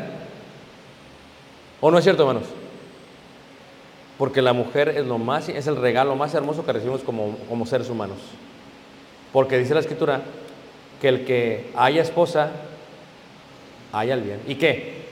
¿O 1.81 1.91
no 1.91 1.97
es 1.97 2.03
cierto, 2.03 2.23
hermanos? 2.23 2.47
Porque 4.17 4.41
la 4.41 4.53
mujer 4.53 4.89
es 4.89 5.05
lo 5.05 5.17
más, 5.17 5.47
es 5.49 5.67
el 5.67 5.75
regalo 5.75 6.15
más 6.15 6.33
hermoso 6.33 6.65
que 6.65 6.73
recibimos 6.73 7.01
como, 7.01 7.37
como 7.49 7.65
seres 7.65 7.89
humanos. 7.89 8.17
Porque 9.31 9.57
dice 9.57 9.73
la 9.73 9.81
escritura 9.81 10.21
que 11.01 11.09
el 11.09 11.25
que 11.25 11.69
haya 11.75 12.01
esposa, 12.01 12.51
haya 13.91 14.15
el 14.15 14.21
bien. 14.21 14.41
¿Y 14.47 14.55
qué? 14.55 15.05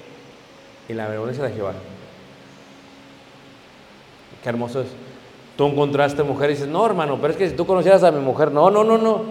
Y 0.89 0.93
la 0.93 1.07
vergüenza 1.07 1.43
de 1.43 1.53
Jehová. 1.53 1.73
Qué 4.41 4.49
hermoso 4.49 4.81
es. 4.81 4.87
Tú 5.55 5.67
encontraste 5.67 6.23
mujer 6.23 6.49
y 6.49 6.53
dices, 6.53 6.67
no, 6.67 6.85
hermano, 6.85 7.17
pero 7.21 7.31
es 7.31 7.37
que 7.37 7.49
si 7.49 7.55
tú 7.55 7.65
conocieras 7.65 8.03
a 8.03 8.11
mi 8.11 8.19
mujer, 8.19 8.51
no, 8.51 8.69
no, 8.69 8.83
no, 8.83 8.97
no. 8.97 9.23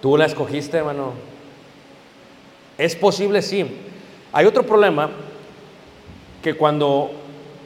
Tú 0.00 0.16
la 0.16 0.26
escogiste, 0.26 0.78
hermano. 0.78 1.12
Es 2.78 2.96
posible, 2.96 3.42
sí. 3.42 3.66
Hay 4.32 4.46
otro 4.46 4.64
problema 4.64 5.10
que 6.42 6.54
cuando 6.54 7.10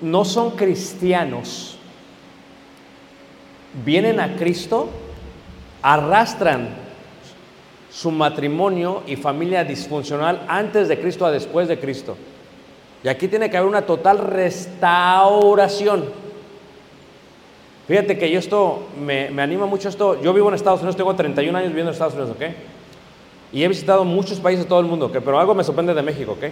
no 0.00 0.24
son 0.24 0.52
cristianos, 0.52 1.78
vienen 3.84 4.20
a 4.20 4.36
Cristo, 4.36 4.88
arrastran 5.82 6.68
su 7.90 8.10
matrimonio 8.10 9.02
y 9.06 9.16
familia 9.16 9.64
disfuncional 9.64 10.42
antes 10.48 10.88
de 10.88 11.00
Cristo 11.00 11.24
a 11.24 11.30
después 11.30 11.68
de 11.68 11.78
Cristo. 11.78 12.16
Y 13.02 13.08
aquí 13.08 13.28
tiene 13.28 13.48
que 13.48 13.56
haber 13.56 13.68
una 13.68 13.82
total 13.82 14.18
restauración. 14.18 16.04
Fíjate 17.86 18.18
que 18.18 18.30
yo 18.30 18.38
esto, 18.38 18.88
me, 19.00 19.30
me, 19.30 19.42
anima 19.42 19.66
mucho 19.66 19.88
esto. 19.88 20.20
Yo 20.20 20.34
vivo 20.34 20.48
en 20.48 20.56
Estados 20.56 20.80
Unidos, 20.80 20.96
tengo 20.96 21.14
31 21.14 21.56
años 21.56 21.68
viviendo 21.68 21.90
en 21.90 21.94
Estados 21.94 22.14
Unidos, 22.14 22.32
¿ok? 22.32 22.42
Y 23.52 23.62
he 23.62 23.68
visitado 23.68 24.04
muchos 24.04 24.40
países 24.40 24.64
de 24.64 24.68
todo 24.68 24.80
el 24.80 24.86
mundo, 24.86 25.06
¿ok? 25.06 25.18
Pero 25.24 25.38
algo 25.38 25.54
me 25.54 25.62
sorprende 25.62 25.94
de 25.94 26.02
México, 26.02 26.32
¿ok? 26.32 26.44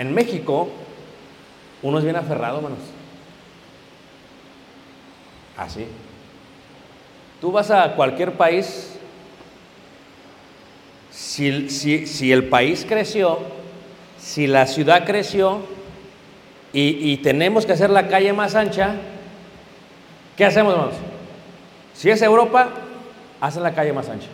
En 0.00 0.14
México, 0.14 0.70
uno 1.82 1.98
es 1.98 2.04
bien 2.04 2.16
aferrado, 2.16 2.56
hermanos. 2.56 2.78
Así. 5.58 5.84
Tú 7.38 7.52
vas 7.52 7.70
a 7.70 7.94
cualquier 7.94 8.32
país 8.32 8.96
Si, 11.12 11.68
si- 11.68 12.06
si 12.06 12.32
el 12.32 12.44
país 12.48 12.86
creció, 12.88 13.40
si 14.18 14.46
la 14.46 14.66
ciudad 14.66 15.04
creció 15.04 15.58
y, 16.72 17.10
y 17.12 17.16
tenemos 17.18 17.66
que 17.66 17.72
hacer 17.72 17.90
la 17.90 18.06
calle 18.08 18.32
más 18.32 18.54
ancha, 18.54 18.94
¿qué 20.36 20.44
hacemos, 20.46 20.72
hermanos? 20.72 20.94
Si 21.94 22.08
es 22.10 22.22
Europa, 22.22 22.70
hacen 23.40 23.62
la 23.64 23.74
calle 23.74 23.92
más 23.92 24.08
ancha. 24.08 24.28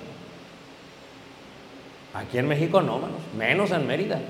Aquí 2.14 2.36
en 2.38 2.46
México 2.46 2.82
no, 2.82 2.96
hermanos, 2.96 3.20
menos 3.36 3.70
en 3.72 3.86
Mérida. 3.86 4.20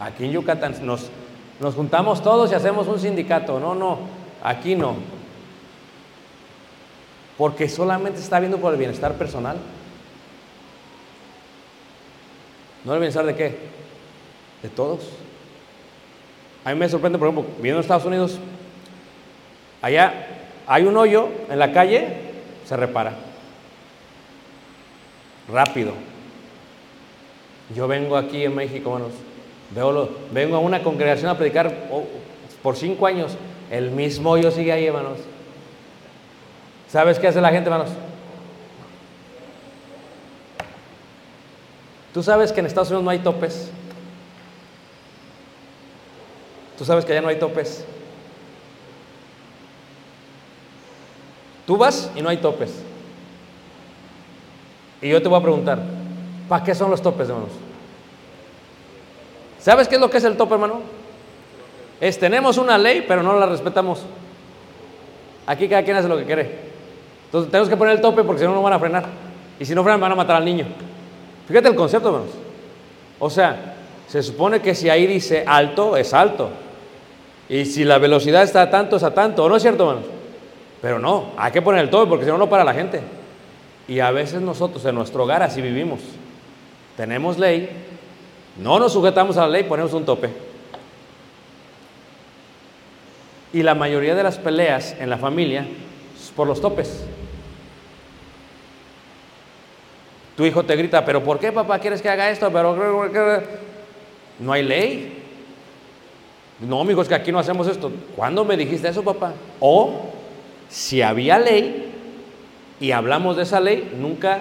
Aquí 0.00 0.24
en 0.24 0.32
Yucatán 0.32 0.74
nos, 0.82 1.10
nos 1.60 1.74
juntamos 1.74 2.22
todos 2.22 2.50
y 2.50 2.54
hacemos 2.54 2.88
un 2.88 2.98
sindicato. 2.98 3.60
No, 3.60 3.74
no, 3.74 3.98
aquí 4.42 4.74
no. 4.74 4.96
Porque 7.36 7.68
solamente 7.68 8.18
está 8.18 8.40
viendo 8.40 8.56
por 8.56 8.72
el 8.72 8.78
bienestar 8.78 9.14
personal. 9.14 9.58
¿No 12.82 12.94
el 12.94 12.98
bienestar 12.98 13.26
de 13.26 13.36
qué? 13.36 13.58
De 14.62 14.70
todos. 14.70 15.00
A 16.64 16.72
mí 16.72 16.78
me 16.78 16.88
sorprende, 16.88 17.18
por 17.18 17.28
ejemplo, 17.28 17.52
viendo 17.60 17.78
en 17.78 17.82
Estados 17.82 18.06
Unidos, 18.06 18.38
allá 19.82 20.28
hay 20.66 20.84
un 20.84 20.96
hoyo 20.96 21.28
en 21.50 21.58
la 21.58 21.72
calle, 21.72 22.08
se 22.64 22.74
repara. 22.76 23.14
Rápido. 25.52 25.92
Yo 27.74 27.86
vengo 27.86 28.16
aquí 28.16 28.44
en 28.44 28.54
México, 28.54 28.94
hermanos, 28.94 29.14
veo 29.74 30.08
vengo 30.32 30.56
a 30.56 30.60
una 30.60 30.82
congregación 30.82 31.30
a 31.30 31.36
predicar 31.36 31.72
por 32.62 32.76
cinco 32.76 33.06
años, 33.06 33.36
el 33.70 33.90
mismo 33.90 34.30
hoyo 34.30 34.50
sigue 34.50 34.72
ahí, 34.72 34.86
hermanos. 34.86 35.18
¿Sabes 36.88 37.18
qué 37.18 37.28
hace 37.28 37.40
la 37.40 37.50
gente, 37.50 37.70
hermanos? 37.70 37.92
¿Tú 42.12 42.22
sabes 42.22 42.52
que 42.52 42.60
en 42.60 42.66
Estados 42.66 42.88
Unidos 42.88 43.04
no 43.04 43.10
hay 43.10 43.20
topes? 43.20 43.70
¿Tú 46.76 46.84
sabes 46.84 47.04
que 47.04 47.12
allá 47.12 47.20
no 47.20 47.28
hay 47.28 47.38
topes? 47.38 47.84
Tú 51.66 51.76
vas 51.76 52.10
y 52.16 52.22
no 52.22 52.28
hay 52.28 52.38
topes. 52.38 52.82
Y 55.00 55.08
yo 55.08 55.22
te 55.22 55.28
voy 55.28 55.38
a 55.38 55.42
preguntar, 55.42 55.80
¿para 56.48 56.64
qué 56.64 56.74
son 56.74 56.90
los 56.90 57.00
topes, 57.00 57.28
hermanos? 57.28 57.52
¿Sabes 59.60 59.88
qué 59.88 59.96
es 59.96 60.00
lo 60.00 60.10
que 60.10 60.18
es 60.18 60.24
el 60.24 60.36
tope, 60.36 60.54
hermano? 60.54 60.80
Es 62.00 62.18
tenemos 62.18 62.56
una 62.56 62.78
ley, 62.78 63.04
pero 63.06 63.22
no 63.22 63.38
la 63.38 63.46
respetamos. 63.46 64.02
Aquí 65.46 65.68
cada 65.68 65.82
quien 65.82 65.96
hace 65.96 66.08
lo 66.08 66.16
que 66.16 66.24
quiere. 66.24 66.70
Entonces 67.26 67.50
tenemos 67.50 67.68
que 67.68 67.76
poner 67.76 67.96
el 67.96 68.00
tope 68.00 68.24
porque 68.24 68.40
si 68.40 68.46
no, 68.46 68.54
no 68.54 68.62
van 68.62 68.72
a 68.72 68.78
frenar. 68.78 69.04
Y 69.58 69.64
si 69.64 69.74
no 69.74 69.82
frenan, 69.82 70.00
van 70.00 70.12
a 70.12 70.14
matar 70.14 70.36
al 70.36 70.44
niño. 70.44 70.66
Fíjate 71.46 71.68
el 71.68 71.74
concepto, 71.74 72.08
hermanos. 72.08 72.30
O 73.18 73.28
sea, 73.28 73.74
se 74.08 74.22
supone 74.22 74.60
que 74.60 74.74
si 74.74 74.88
ahí 74.88 75.06
dice 75.06 75.44
alto, 75.46 75.96
es 75.96 76.14
alto. 76.14 76.48
Y 77.48 77.66
si 77.66 77.84
la 77.84 77.98
velocidad 77.98 78.42
está 78.42 78.62
a 78.62 78.70
tanto, 78.70 78.96
es 78.96 79.02
a 79.02 79.12
tanto. 79.12 79.44
¿O 79.44 79.48
no 79.48 79.56
es 79.56 79.62
cierto, 79.62 79.88
hermanos? 79.88 80.08
Pero 80.80 80.98
no, 80.98 81.32
hay 81.36 81.52
que 81.52 81.60
poner 81.60 81.82
el 81.82 81.90
tope 81.90 82.08
porque 82.08 82.24
si 82.24 82.30
no, 82.30 82.38
no 82.38 82.48
para 82.48 82.64
la 82.64 82.72
gente. 82.72 83.02
Y 83.86 84.00
a 84.00 84.10
veces 84.10 84.40
nosotros 84.40 84.84
en 84.86 84.94
nuestro 84.94 85.24
hogar 85.24 85.42
así 85.42 85.60
vivimos. 85.60 86.00
Tenemos 86.96 87.38
ley, 87.38 87.68
no 88.62 88.78
nos 88.78 88.92
sujetamos 88.92 89.36
a 89.36 89.42
la 89.42 89.48
ley, 89.48 89.64
ponemos 89.64 89.92
un 89.92 90.04
tope. 90.04 90.30
Y 93.52 93.62
la 93.62 93.74
mayoría 93.74 94.14
de 94.14 94.22
las 94.22 94.38
peleas 94.38 94.94
en 94.98 95.10
la 95.10 95.18
familia 95.18 95.66
es 96.16 96.30
por 96.30 96.46
los 96.46 96.60
topes. 96.60 97.04
Tu 100.36 100.46
hijo 100.46 100.62
te 100.64 100.76
grita, 100.76 101.04
pero 101.04 101.22
¿por 101.22 101.38
qué 101.38 101.52
papá 101.52 101.78
quieres 101.78 102.00
que 102.00 102.08
haga 102.08 102.30
esto? 102.30 102.50
Pero 102.52 102.76
no 104.38 104.52
hay 104.52 104.62
ley. 104.62 105.22
No, 106.60 106.80
amigos, 106.80 107.08
que 107.08 107.14
aquí 107.14 107.32
no 107.32 107.38
hacemos 107.38 107.66
esto. 107.66 107.90
¿Cuándo 108.14 108.44
me 108.44 108.56
dijiste 108.56 108.88
eso, 108.88 109.02
papá? 109.02 109.32
O 109.58 110.10
si 110.68 111.02
había 111.02 111.38
ley 111.38 111.92
y 112.78 112.92
hablamos 112.92 113.36
de 113.36 113.42
esa 113.42 113.58
ley, 113.60 113.96
nunca 113.98 114.40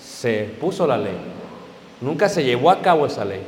se 0.00 0.44
puso 0.60 0.86
la 0.86 0.98
ley. 0.98 1.16
Nunca 2.00 2.28
se 2.28 2.44
llevó 2.44 2.70
a 2.70 2.80
cabo 2.80 3.06
esa 3.06 3.24
ley. 3.24 3.42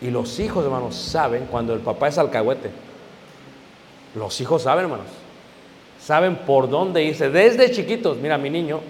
Y 0.00 0.10
los 0.10 0.38
hijos, 0.40 0.64
hermanos, 0.64 0.94
saben 0.94 1.46
cuando 1.50 1.74
el 1.74 1.80
papá 1.80 2.08
es 2.08 2.18
alcahuete. 2.18 2.70
Los 4.14 4.40
hijos 4.40 4.62
saben, 4.62 4.84
hermanos. 4.84 5.06
Saben 6.00 6.36
por 6.36 6.70
dónde 6.70 7.04
irse. 7.04 7.30
Desde 7.30 7.70
chiquitos, 7.70 8.16
mira, 8.16 8.38
mi 8.38 8.48
niño, 8.48 8.80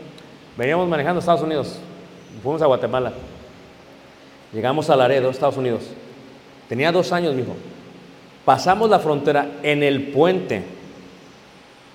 veníamos 0.57 0.88
manejando 0.88 1.20
Estados 1.20 1.42
Unidos. 1.42 1.78
Fuimos 2.42 2.62
a 2.62 2.66
Guatemala. 2.66 3.12
Llegamos 4.53 4.88
a 4.90 4.96
Laredo, 4.96 5.30
Estados 5.30 5.57
Unidos. 5.57 5.82
Tenía 6.68 6.92
dos 6.92 7.12
años, 7.12 7.34
mi 7.34 7.42
hijo. 7.42 7.57
Pasamos 8.44 8.88
la 8.88 8.98
frontera 8.98 9.59
en 9.62 9.82
el 9.82 10.09
puente 10.09 10.62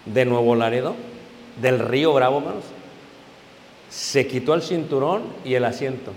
de 0.05 0.25
Nuevo 0.25 0.55
Laredo, 0.55 0.95
del 1.61 1.79
río 1.79 2.13
Bravo, 2.13 2.39
hermanos. 2.39 2.63
Se 3.89 4.27
quitó 4.27 4.53
el 4.53 4.61
cinturón 4.61 5.23
y 5.43 5.55
el 5.55 5.65
asiento. 5.65 6.11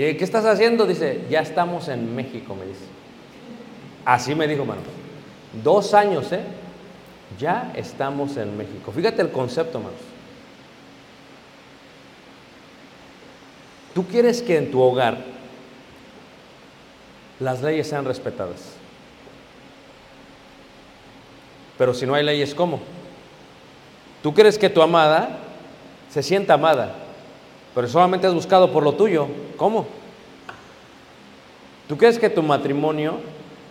¿Y 0.00 0.14
qué 0.14 0.24
estás 0.24 0.46
haciendo? 0.46 0.86
Dice, 0.86 1.26
ya 1.28 1.40
estamos 1.40 1.88
en 1.88 2.16
México, 2.16 2.54
me 2.54 2.64
dice. 2.64 2.86
Así 4.02 4.34
me 4.34 4.48
dijo, 4.48 4.62
hermanos. 4.62 4.84
Dos 5.62 5.92
años, 5.92 6.32
¿eh? 6.32 6.40
Ya 7.38 7.70
estamos 7.76 8.38
en 8.38 8.56
México. 8.56 8.92
Fíjate 8.92 9.20
el 9.20 9.30
concepto, 9.30 9.76
hermanos. 9.76 10.00
Tú 13.92 14.06
quieres 14.06 14.40
que 14.40 14.56
en 14.56 14.70
tu 14.70 14.80
hogar 14.80 15.18
las 17.38 17.60
leyes 17.60 17.86
sean 17.86 18.06
respetadas. 18.06 18.72
Pero 21.76 21.92
si 21.92 22.06
no 22.06 22.14
hay 22.14 22.24
leyes, 22.24 22.54
¿cómo? 22.54 22.80
Tú 24.22 24.32
quieres 24.32 24.56
que 24.56 24.70
tu 24.70 24.80
amada 24.80 25.40
se 26.08 26.22
sienta 26.22 26.54
amada, 26.54 26.94
pero 27.74 27.88
solamente 27.88 28.26
has 28.26 28.34
buscado 28.34 28.72
por 28.72 28.82
lo 28.82 28.94
tuyo. 28.94 29.26
¿Cómo? 29.56 29.86
¿Tú 31.88 31.96
quieres 31.96 32.18
que 32.18 32.30
tu 32.30 32.42
matrimonio 32.42 33.14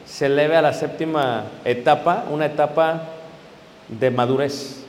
se 0.05 0.25
eleve 0.25 0.55
a 0.55 0.61
la 0.61 0.73
séptima 0.73 1.45
etapa, 1.63 2.25
una 2.29 2.45
etapa 2.45 3.03
de 3.87 4.11
madurez? 4.11 4.83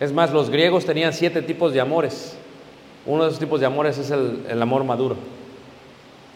Es 0.00 0.12
más, 0.12 0.30
los 0.32 0.50
griegos 0.50 0.84
tenían 0.84 1.12
siete 1.12 1.42
tipos 1.42 1.72
de 1.72 1.80
amores. 1.80 2.36
Uno 3.06 3.22
de 3.22 3.28
esos 3.30 3.40
tipos 3.40 3.60
de 3.60 3.66
amores 3.66 3.96
es 3.98 4.10
el, 4.10 4.44
el 4.48 4.60
amor 4.60 4.84
maduro, 4.84 5.16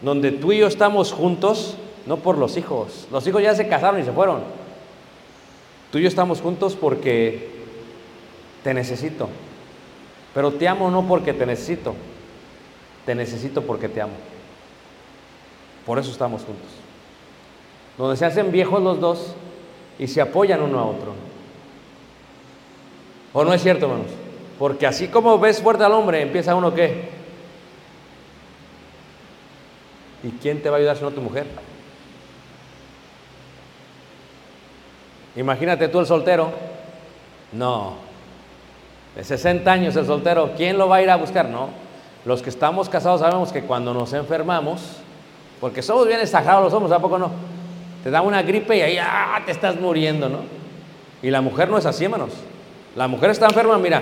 donde 0.01 0.31
tú 0.31 0.53
y 0.53 0.59
yo 0.59 0.67
estamos 0.67 1.11
juntos, 1.11 1.75
no 2.05 2.17
por 2.17 2.37
los 2.37 2.55
hijos. 2.57 3.07
Los 3.11 3.27
hijos 3.27 3.43
ya 3.43 3.53
se 3.53 3.67
casaron 3.67 3.99
y 3.99 4.03
se 4.03 4.11
fueron. 4.11 4.39
Tú 5.91 5.97
y 5.97 6.03
yo 6.03 6.07
estamos 6.07 6.39
juntos 6.39 6.77
porque 6.79 7.49
te 8.63 8.73
necesito. 8.73 9.27
Pero 10.33 10.51
te 10.51 10.67
amo 10.67 10.89
no 10.89 11.07
porque 11.07 11.33
te 11.33 11.45
necesito. 11.45 11.95
Te 13.05 13.15
necesito 13.15 13.61
porque 13.63 13.89
te 13.89 14.01
amo. 14.01 14.13
Por 15.85 15.99
eso 15.99 16.11
estamos 16.11 16.43
juntos. 16.43 16.69
Donde 17.97 18.15
se 18.15 18.25
hacen 18.25 18.51
viejos 18.51 18.81
los 18.81 18.99
dos 18.99 19.35
y 19.99 20.07
se 20.07 20.21
apoyan 20.21 20.61
uno 20.61 20.79
a 20.79 20.85
otro. 20.85 21.13
¿O 23.33 23.43
no 23.43 23.53
es 23.53 23.61
cierto, 23.61 23.85
hermanos? 23.85 24.11
Porque 24.59 24.85
así 24.85 25.07
como 25.07 25.39
ves 25.39 25.61
fuerte 25.61 25.83
al 25.83 25.93
hombre, 25.93 26.21
empieza 26.21 26.55
uno 26.55 26.73
qué. 26.73 27.09
¿Y 30.23 30.29
quién 30.41 30.61
te 30.61 30.69
va 30.69 30.75
a 30.75 30.79
ayudar 30.79 30.97
si 30.97 31.03
no 31.03 31.11
tu 31.11 31.21
mujer? 31.21 31.47
Imagínate 35.35 35.87
tú 35.87 35.99
el 35.99 36.05
soltero. 36.05 36.51
No. 37.51 38.10
De 39.15 39.23
60 39.23 39.69
años 39.69 39.95
el 39.95 40.05
soltero, 40.05 40.51
¿quién 40.55 40.77
lo 40.77 40.87
va 40.87 40.97
a 40.97 41.01
ir 41.01 41.09
a 41.09 41.17
buscar? 41.17 41.49
No. 41.49 41.69
Los 42.23 42.41
que 42.41 42.49
estamos 42.49 42.87
casados 42.87 43.21
sabemos 43.21 43.51
que 43.51 43.63
cuando 43.63 43.93
nos 43.93 44.13
enfermamos, 44.13 44.97
porque 45.59 45.81
somos 45.81 46.07
bien 46.07 46.21
exagerados 46.21 46.63
los 46.63 46.73
hombres, 46.73 46.93
¿a 46.93 46.99
poco 46.99 47.17
no? 47.17 47.31
Te 48.03 48.09
da 48.09 48.21
una 48.21 48.41
gripe 48.41 48.77
y 48.77 48.81
ahí 48.81 48.97
ah, 48.97 49.41
te 49.45 49.51
estás 49.51 49.79
muriendo, 49.79 50.29
¿no? 50.29 50.39
Y 51.21 51.29
la 51.29 51.41
mujer 51.41 51.69
no 51.69 51.77
es 51.77 51.85
así, 51.85 52.05
hermanos. 52.05 52.31
La 52.95 53.07
mujer 53.07 53.31
está 53.31 53.47
enferma, 53.47 53.77
mira, 53.77 54.01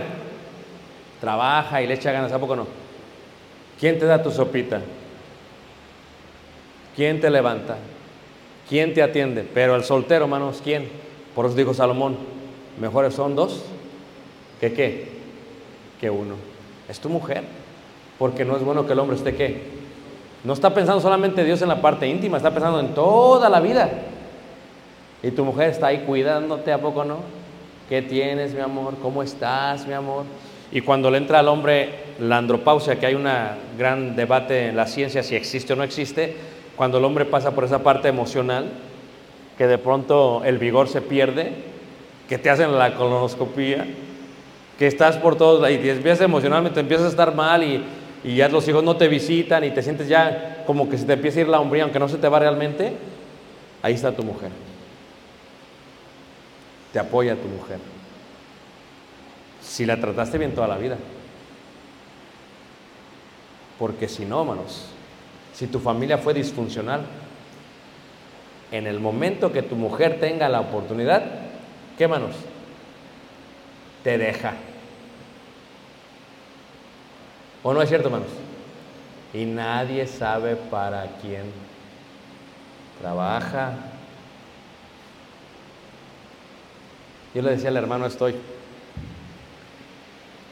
trabaja 1.20 1.82
y 1.82 1.88
le 1.88 1.96
echa 1.96 2.12
ganas, 2.12 2.32
¿a 2.32 2.40
poco 2.40 2.56
no? 2.56 2.68
¿Quién 3.80 3.98
te 3.98 4.06
da 4.06 4.22
tu 4.22 4.32
sopita? 4.32 4.82
¿Quién 6.96 7.20
te 7.20 7.30
levanta? 7.30 7.78
¿Quién 8.68 8.94
te 8.94 9.02
atiende? 9.02 9.48
Pero 9.54 9.76
el 9.76 9.84
soltero, 9.84 10.26
hermanos, 10.26 10.62
¿quién? 10.64 10.90
Por 11.34 11.46
eso 11.46 11.56
dijo 11.56 11.74
Salomón, 11.74 12.18
mejores 12.80 13.14
son 13.14 13.36
dos 13.36 13.64
que 14.60 14.74
qué, 14.74 15.08
que 16.00 16.10
uno. 16.10 16.36
Es 16.88 17.00
tu 17.00 17.10
mujer, 17.10 17.44
porque 18.18 18.46
no 18.46 18.58
es 18.58 18.64
bueno 18.64 18.86
que 18.86 18.94
el 18.94 19.00
hombre 19.00 19.16
esté 19.16 19.36
qué. 19.36 19.80
No 20.44 20.54
está 20.54 20.74
pensando 20.74 21.02
solamente 21.02 21.44
Dios 21.44 21.62
en 21.62 21.70
la 21.70 21.82
parte 21.82 22.08
íntima, 22.08 22.38
está 22.38 22.52
pensando 22.52 22.80
en 22.80 22.94
toda 22.94 23.50
la 23.50 23.60
vida. 23.60 23.90
Y 25.22 25.32
tu 25.32 25.44
mujer 25.44 25.70
está 25.70 25.88
ahí 25.88 26.04
cuidándote, 26.06 26.72
¿a 26.72 26.80
poco 26.80 27.04
no? 27.04 27.18
¿Qué 27.90 28.02
tienes, 28.02 28.54
mi 28.54 28.62
amor? 28.62 28.96
¿Cómo 29.02 29.22
estás, 29.22 29.86
mi 29.86 29.94
amor? 29.94 30.24
Y 30.72 30.82
cuando 30.82 31.10
le 31.10 31.18
entra 31.18 31.40
al 31.40 31.48
hombre 31.48 31.90
la 32.20 32.38
andropausia, 32.38 33.00
que 33.00 33.08
hay 33.08 33.16
un 33.16 33.28
gran 33.78 34.16
debate 34.16 34.68
en 34.68 34.76
la 34.76 34.86
ciencia 34.86 35.24
si 35.24 35.36
existe 35.36 35.74
o 35.74 35.76
no 35.76 35.84
existe, 35.84 36.36
cuando 36.76 37.00
el 37.00 37.06
hombre 37.06 37.26
pasa 37.26 37.52
por 37.52 37.64
esa 37.64 37.84
parte 37.84 38.08
emocional, 38.08 38.70
que 39.58 39.68
de 39.68 39.78
pronto 39.78 40.42
el 40.46 40.58
vigor 40.58 40.88
se 40.88 41.02
pierde, 41.02 41.52
que 42.30 42.38
te 42.38 42.50
hacen 42.50 42.78
la 42.78 42.96
colonoscopía, 42.96 43.86
que 44.80 44.88
estás 44.88 45.18
por 45.18 45.36
todos 45.36 45.70
y 45.70 45.78
te 45.78 45.92
empiezas 45.92 46.22
emocionalmente, 46.22 46.80
empiezas 46.80 47.08
a 47.08 47.10
estar 47.10 47.36
mal 47.36 47.62
y, 47.64 47.84
y 48.24 48.38
ya 48.38 48.48
los 48.48 48.66
hijos 48.66 48.82
no 48.82 48.96
te 48.96 49.10
visitan 49.10 49.66
y 49.66 49.72
te 49.72 49.84
sientes 49.84 50.08
ya 50.08 50.64
como 50.66 50.90
que 50.90 50.98
se 50.98 51.04
te 51.04 51.14
empieza 51.14 51.40
a 51.40 51.42
ir 51.42 51.50
la 51.50 51.60
hombría, 51.60 51.84
aunque 51.84 52.00
no 52.00 52.08
se 52.08 52.18
te 52.18 52.30
va 52.30 52.40
realmente, 52.40 52.94
ahí 53.82 53.94
está 53.94 54.14
tu 54.14 54.24
mujer. 54.24 54.52
Te 56.94 57.00
apoya 57.00 57.36
tu 57.36 57.50
mujer. 57.50 57.78
Si 59.62 59.86
la 59.86 60.00
trataste 60.00 60.38
bien 60.38 60.56
toda 60.56 60.70
la 60.70 60.78
vida. 60.78 60.98
Porque 63.78 64.08
si 64.08 64.24
no, 64.24 64.40
hermanos, 64.42 64.86
si 65.54 65.68
tu 65.68 65.80
familia 65.80 66.18
fue 66.18 66.34
disfuncional, 66.34 67.02
en 68.72 68.88
el 68.88 69.02
momento 69.02 69.52
que 69.52 69.62
tu 69.62 69.76
mujer 69.76 70.22
tenga 70.22 70.48
la 70.48 70.62
oportunidad, 70.62 71.24
¿qué 71.98 72.08
manos? 72.08 72.34
Deja. 74.18 74.54
¿O 77.64 77.74
no 77.74 77.82
es 77.82 77.90
cierto, 77.90 78.08
hermanos? 78.08 78.30
Y 79.34 79.46
nadie 79.46 80.08
sabe 80.08 80.56
para 80.56 81.06
quién 81.22 81.52
trabaja. 83.02 83.74
Yo 87.34 87.42
le 87.42 87.52
decía 87.52 87.70
al 87.70 87.78
hermano, 87.78 88.06
estoy. 88.06 88.36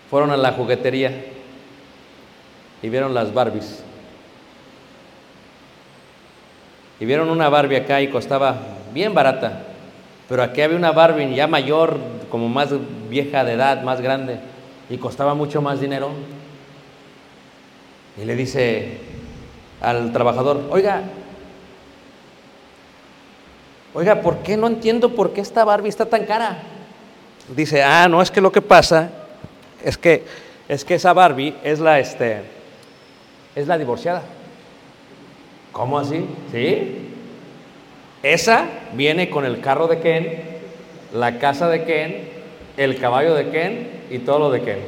Fueron 0.09 0.31
a 0.31 0.37
la 0.37 0.51
juguetería 0.51 1.25
y 2.81 2.89
vieron 2.89 3.13
las 3.13 3.33
Barbies. 3.33 3.83
Y 6.99 7.05
vieron 7.05 7.29
una 7.29 7.49
Barbie 7.49 7.77
acá 7.77 8.01
y 8.01 8.09
costaba 8.09 8.57
bien 8.93 9.13
barata. 9.13 9.63
Pero 10.29 10.43
aquí 10.43 10.61
había 10.61 10.77
una 10.77 10.91
Barbie 10.91 11.35
ya 11.35 11.47
mayor, 11.47 11.97
como 12.29 12.49
más 12.49 12.69
vieja 13.09 13.43
de 13.43 13.53
edad, 13.53 13.83
más 13.83 14.01
grande, 14.01 14.39
y 14.89 14.97
costaba 14.97 15.33
mucho 15.33 15.61
más 15.61 15.79
dinero. 15.79 16.11
Y 18.21 18.25
le 18.25 18.35
dice 18.35 18.99
al 19.81 20.11
trabajador, 20.11 20.67
oiga, 20.71 21.03
oiga, 23.93 24.21
¿por 24.21 24.39
qué 24.39 24.57
no 24.57 24.67
entiendo 24.67 25.13
por 25.15 25.33
qué 25.33 25.41
esta 25.41 25.63
Barbie 25.63 25.89
está 25.89 26.05
tan 26.05 26.25
cara? 26.25 26.63
Dice, 27.55 27.83
ah, 27.83 28.07
no, 28.09 28.21
es 28.21 28.31
que 28.31 28.41
lo 28.41 28.51
que 28.51 28.61
pasa 28.61 29.09
es 29.83 29.97
que, 29.97 30.25
es 30.67 30.83
que 30.83 30.95
esa 30.95 31.13
Barbie 31.13 31.55
es 31.63 31.79
la, 31.79 31.99
este, 31.99 32.41
es 33.55 33.67
la 33.67 33.77
divorciada. 33.77 34.23
¿Cómo 35.71 35.99
así? 35.99 36.25
¿Sí? 36.51 37.13
Esa 38.23 38.65
viene 38.93 39.29
con 39.29 39.45
el 39.45 39.61
carro 39.61 39.87
de 39.87 39.99
Ken, 39.99 40.56
la 41.17 41.39
casa 41.39 41.67
de 41.67 41.83
Ken, 41.83 42.29
el 42.77 42.99
caballo 42.99 43.33
de 43.33 43.49
Ken 43.49 43.87
y 44.11 44.19
todo 44.19 44.39
lo 44.39 44.51
de 44.51 44.61
Ken. 44.61 44.79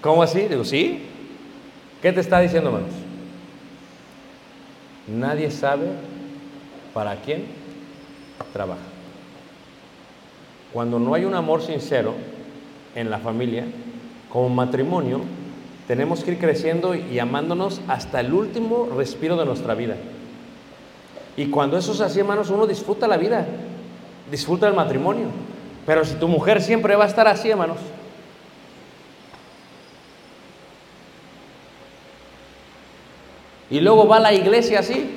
¿Cómo 0.00 0.22
así? 0.22 0.42
Digo, 0.42 0.64
sí. 0.64 1.02
¿Qué 2.00 2.12
te 2.12 2.20
está 2.20 2.40
diciendo, 2.40 2.70
hermanos? 2.70 2.94
Nadie 5.08 5.50
sabe 5.50 5.88
para 6.94 7.16
quién 7.16 7.44
trabaja. 8.52 8.80
Cuando 10.72 11.00
no 11.00 11.14
hay 11.14 11.24
un 11.24 11.34
amor 11.34 11.62
sincero 11.62 12.14
en 12.94 13.10
la 13.10 13.18
familia, 13.18 13.64
como 14.32 14.48
matrimonio, 14.48 15.22
tenemos 15.88 16.22
que 16.22 16.32
ir 16.32 16.38
creciendo 16.38 16.94
y 16.94 17.18
amándonos 17.18 17.80
hasta 17.88 18.20
el 18.20 18.32
último 18.32 18.88
respiro 18.96 19.36
de 19.36 19.44
nuestra 19.44 19.74
vida. 19.74 19.96
Y 21.36 21.46
cuando 21.46 21.76
eso 21.76 21.92
es 21.92 22.00
así, 22.00 22.20
hermanos, 22.20 22.50
uno 22.50 22.66
disfruta 22.66 23.08
la 23.08 23.16
vida, 23.16 23.46
disfruta 24.30 24.68
el 24.68 24.74
matrimonio. 24.74 25.26
Pero 25.86 26.04
si 26.04 26.14
tu 26.14 26.28
mujer 26.28 26.62
siempre 26.62 26.94
va 26.96 27.04
a 27.04 27.08
estar 27.08 27.26
así, 27.26 27.50
hermanos, 27.50 27.78
y 33.70 33.80
luego 33.80 34.06
va 34.06 34.16
a 34.16 34.20
la 34.20 34.32
iglesia 34.32 34.80
así. 34.80 35.16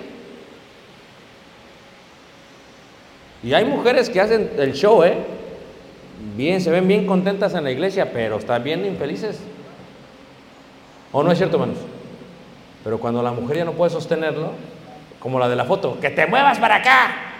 Y 3.43 3.53
hay 3.53 3.65
mujeres 3.65 4.09
que 4.09 4.21
hacen 4.21 4.51
el 4.57 4.73
show, 4.73 5.03
¿eh? 5.03 5.17
Bien, 6.35 6.61
se 6.61 6.71
ven 6.71 6.87
bien 6.87 7.05
contentas 7.05 7.53
en 7.55 7.65
la 7.65 7.71
iglesia, 7.71 8.11
pero 8.13 8.37
están 8.37 8.63
bien 8.63 8.85
infelices. 8.85 9.39
¿O 11.11 11.21
no 11.21 11.31
es 11.31 11.37
cierto, 11.37 11.57
hermanos? 11.57 11.77
Pero 12.83 12.99
cuando 12.99 13.21
la 13.21 13.31
mujer 13.31 13.57
ya 13.57 13.65
no 13.65 13.73
puede 13.73 13.91
sostenerlo, 13.91 14.51
como 15.19 15.39
la 15.39 15.49
de 15.49 15.55
la 15.55 15.65
foto, 15.65 15.99
que 15.99 16.09
te 16.09 16.25
muevas 16.25 16.57
para 16.59 16.75
acá. 16.75 17.32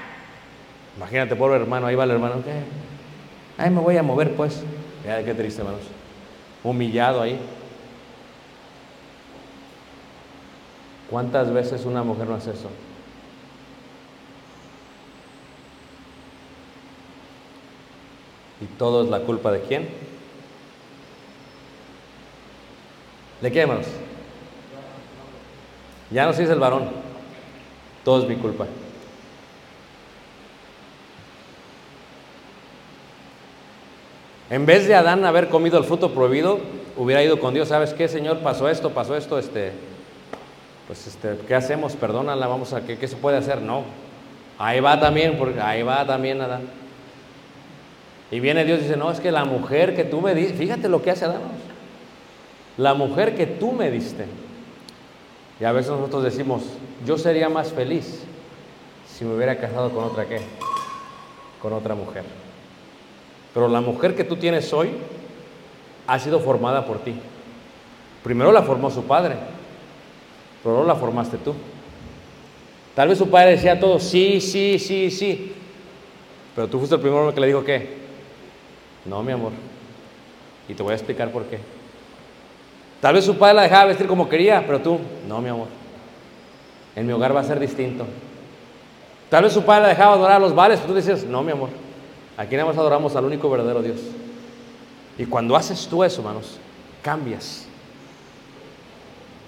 Imagínate, 0.98 1.36
pobre 1.36 1.56
hermano, 1.56 1.88
ahí 1.88 1.96
va 1.96 2.04
el 2.04 2.12
hermano, 2.12 2.44
¿qué? 2.44 2.52
Ahí 3.62 3.70
me 3.70 3.82
voy 3.82 3.98
a 3.98 4.04
mover, 4.04 4.36
pues. 4.36 4.64
Ya, 5.06 5.24
qué 5.24 5.34
triste, 5.34 5.62
hermanos. 5.62 5.82
Humillado 6.64 7.22
ahí. 7.22 7.40
¿Cuántas 11.10 11.52
veces 11.52 11.86
una 11.86 12.04
mujer 12.04 12.28
no 12.28 12.36
hace 12.36 12.52
eso? 12.52 12.70
¿Y 18.62 18.66
todo 18.78 19.04
es 19.04 19.10
la 19.10 19.20
culpa 19.20 19.52
de 19.52 19.62
quién? 19.62 19.90
¿De 23.42 23.52
qué, 23.52 23.62
hermanos? 23.62 23.88
Ya 26.12 26.26
no 26.26 26.34
se 26.34 26.42
dice 26.42 26.54
el 26.54 26.60
varón. 26.60 26.90
Todo 28.06 28.24
es 28.24 28.30
mi 28.30 28.36
culpa. 28.36 28.66
En 34.54 34.68
vez 34.68 34.88
de 34.88 34.94
Adán 34.94 35.26
haber 35.26 35.50
comido 35.50 35.80
el 35.80 35.84
fruto 35.84 36.14
prohibido, 36.14 36.60
hubiera 36.96 37.24
ido 37.24 37.40
con 37.40 37.56
Dios, 37.56 37.70
¿sabes 37.70 37.96
qué, 37.96 38.08
Señor? 38.08 38.38
Pasó 38.42 38.70
esto, 38.70 38.92
pasó 38.92 39.18
esto, 39.18 39.40
este, 39.40 39.72
pues 40.86 41.08
este, 41.08 41.40
¿qué 41.48 41.56
hacemos? 41.56 41.96
Perdónala, 41.96 42.46
vamos 42.46 42.72
a, 42.72 42.86
¿qué, 42.86 43.00
qué 43.00 43.08
se 43.08 43.16
puede 43.16 43.38
hacer? 43.38 43.64
No. 43.64 43.82
Ahí 44.60 44.80
va 44.80 45.00
también, 45.00 45.40
porque 45.40 45.60
ahí 45.60 45.82
va 45.82 46.06
también 46.06 46.40
Adán. 46.40 46.70
Y 48.30 48.40
viene 48.42 48.64
Dios 48.64 48.82
y 48.82 48.84
dice, 48.84 48.96
no, 48.96 49.10
es 49.10 49.20
que 49.20 49.32
la 49.32 49.44
mujer 49.44 49.96
que 49.96 50.04
tú 50.04 50.22
me 50.22 50.36
diste, 50.36 50.54
fíjate 50.54 50.88
lo 50.88 51.02
que 51.02 51.10
hace 51.10 51.26
Adán. 51.26 51.42
La 52.78 52.94
mujer 52.94 53.34
que 53.36 53.48
tú 53.48 53.72
me 53.72 53.90
diste. 53.90 54.28
Y 55.60 55.64
a 55.64 55.72
veces 55.72 55.94
nosotros 55.94 56.26
decimos, 56.26 56.62
yo 57.08 57.18
sería 57.18 57.50
más 57.50 57.74
feliz 57.74 58.22
si 59.08 59.26
me 59.26 59.34
hubiera 59.34 59.58
casado 59.58 59.90
con 59.90 60.04
otra 60.04 60.26
qué, 60.26 60.42
con 61.60 61.74
otra 61.74 61.96
mujer. 61.96 62.43
Pero 63.54 63.68
la 63.68 63.82
mujer 63.82 64.16
que 64.16 64.24
tú 64.24 64.36
tienes 64.36 64.72
hoy 64.74 64.90
ha 66.08 66.20
sido 66.20 66.40
formada 66.40 66.86
por 66.86 67.00
ti. 67.00 67.14
Primero 68.24 68.52
la 68.52 68.64
formó 68.64 68.90
su 68.90 69.04
padre, 69.04 69.36
pero 70.64 70.78
no 70.78 70.84
la 70.86 70.96
formaste 70.96 71.38
tú. 71.38 71.54
Tal 72.96 73.10
vez 73.10 73.18
su 73.18 73.30
padre 73.30 73.52
decía 73.52 73.80
todo, 73.80 74.00
sí, 74.00 74.40
sí, 74.40 74.80
sí, 74.80 75.12
sí. 75.12 75.54
Pero 76.56 76.68
tú 76.68 76.78
fuiste 76.78 76.96
el 76.96 77.02
primero 77.02 77.34
que 77.34 77.42
le 77.42 77.48
dijo 77.48 77.64
qué. 77.64 77.98
No, 79.06 79.22
mi 79.24 79.32
amor. 79.32 79.52
Y 80.68 80.74
te 80.74 80.84
voy 80.84 80.94
a 80.94 80.96
explicar 80.96 81.32
por 81.32 81.44
qué. 81.46 81.60
Tal 83.02 83.16
vez 83.16 83.26
su 83.26 83.38
padre 83.38 83.56
la 83.56 83.62
dejaba 83.64 83.86
vestir 83.86 84.08
como 84.08 84.30
quería, 84.30 84.64
pero 84.66 84.80
tú, 84.80 85.00
no, 85.28 85.42
mi 85.42 85.50
amor. 85.50 85.68
En 86.96 87.06
mi 87.06 87.12
hogar 87.12 87.36
va 87.36 87.42
a 87.42 87.44
ser 87.44 87.60
distinto. 87.60 88.06
Tal 89.30 89.44
vez 89.44 89.52
su 89.52 89.64
padre 89.64 89.84
la 89.84 89.90
dejaba 89.90 90.14
adorar 90.14 90.38
a 90.38 90.40
los 90.40 90.56
bares, 90.56 90.80
pero 90.80 90.94
tú 90.94 90.98
dices, 90.98 91.26
no, 91.26 91.44
mi 91.44 91.52
amor. 91.52 91.70
Aquí 92.38 92.56
nada 92.56 92.68
más 92.68 92.78
adoramos 92.78 93.16
al 93.16 93.26
único 93.26 93.50
verdadero 93.50 93.82
Dios. 93.82 94.00
Y 95.18 95.26
cuando 95.26 95.56
haces 95.56 95.88
tú 95.88 96.04
eso, 96.04 96.22
hermanos, 96.22 96.58
cambias. 97.02 97.68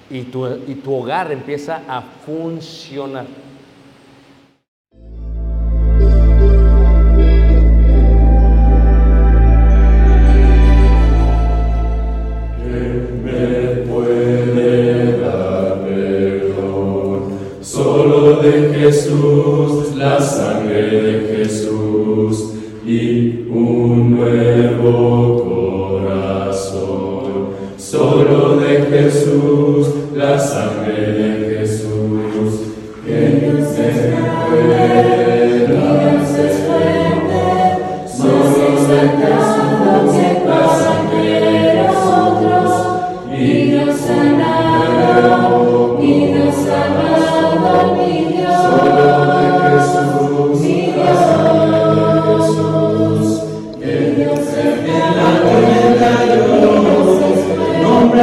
Y 0.09 0.23
tu, 0.23 0.45
y 0.67 0.75
tu 0.75 0.93
hogar 0.93 1.31
empieza 1.31 1.81
a 1.87 2.01
funcionar. 2.01 3.25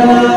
Senhor. 0.02 0.31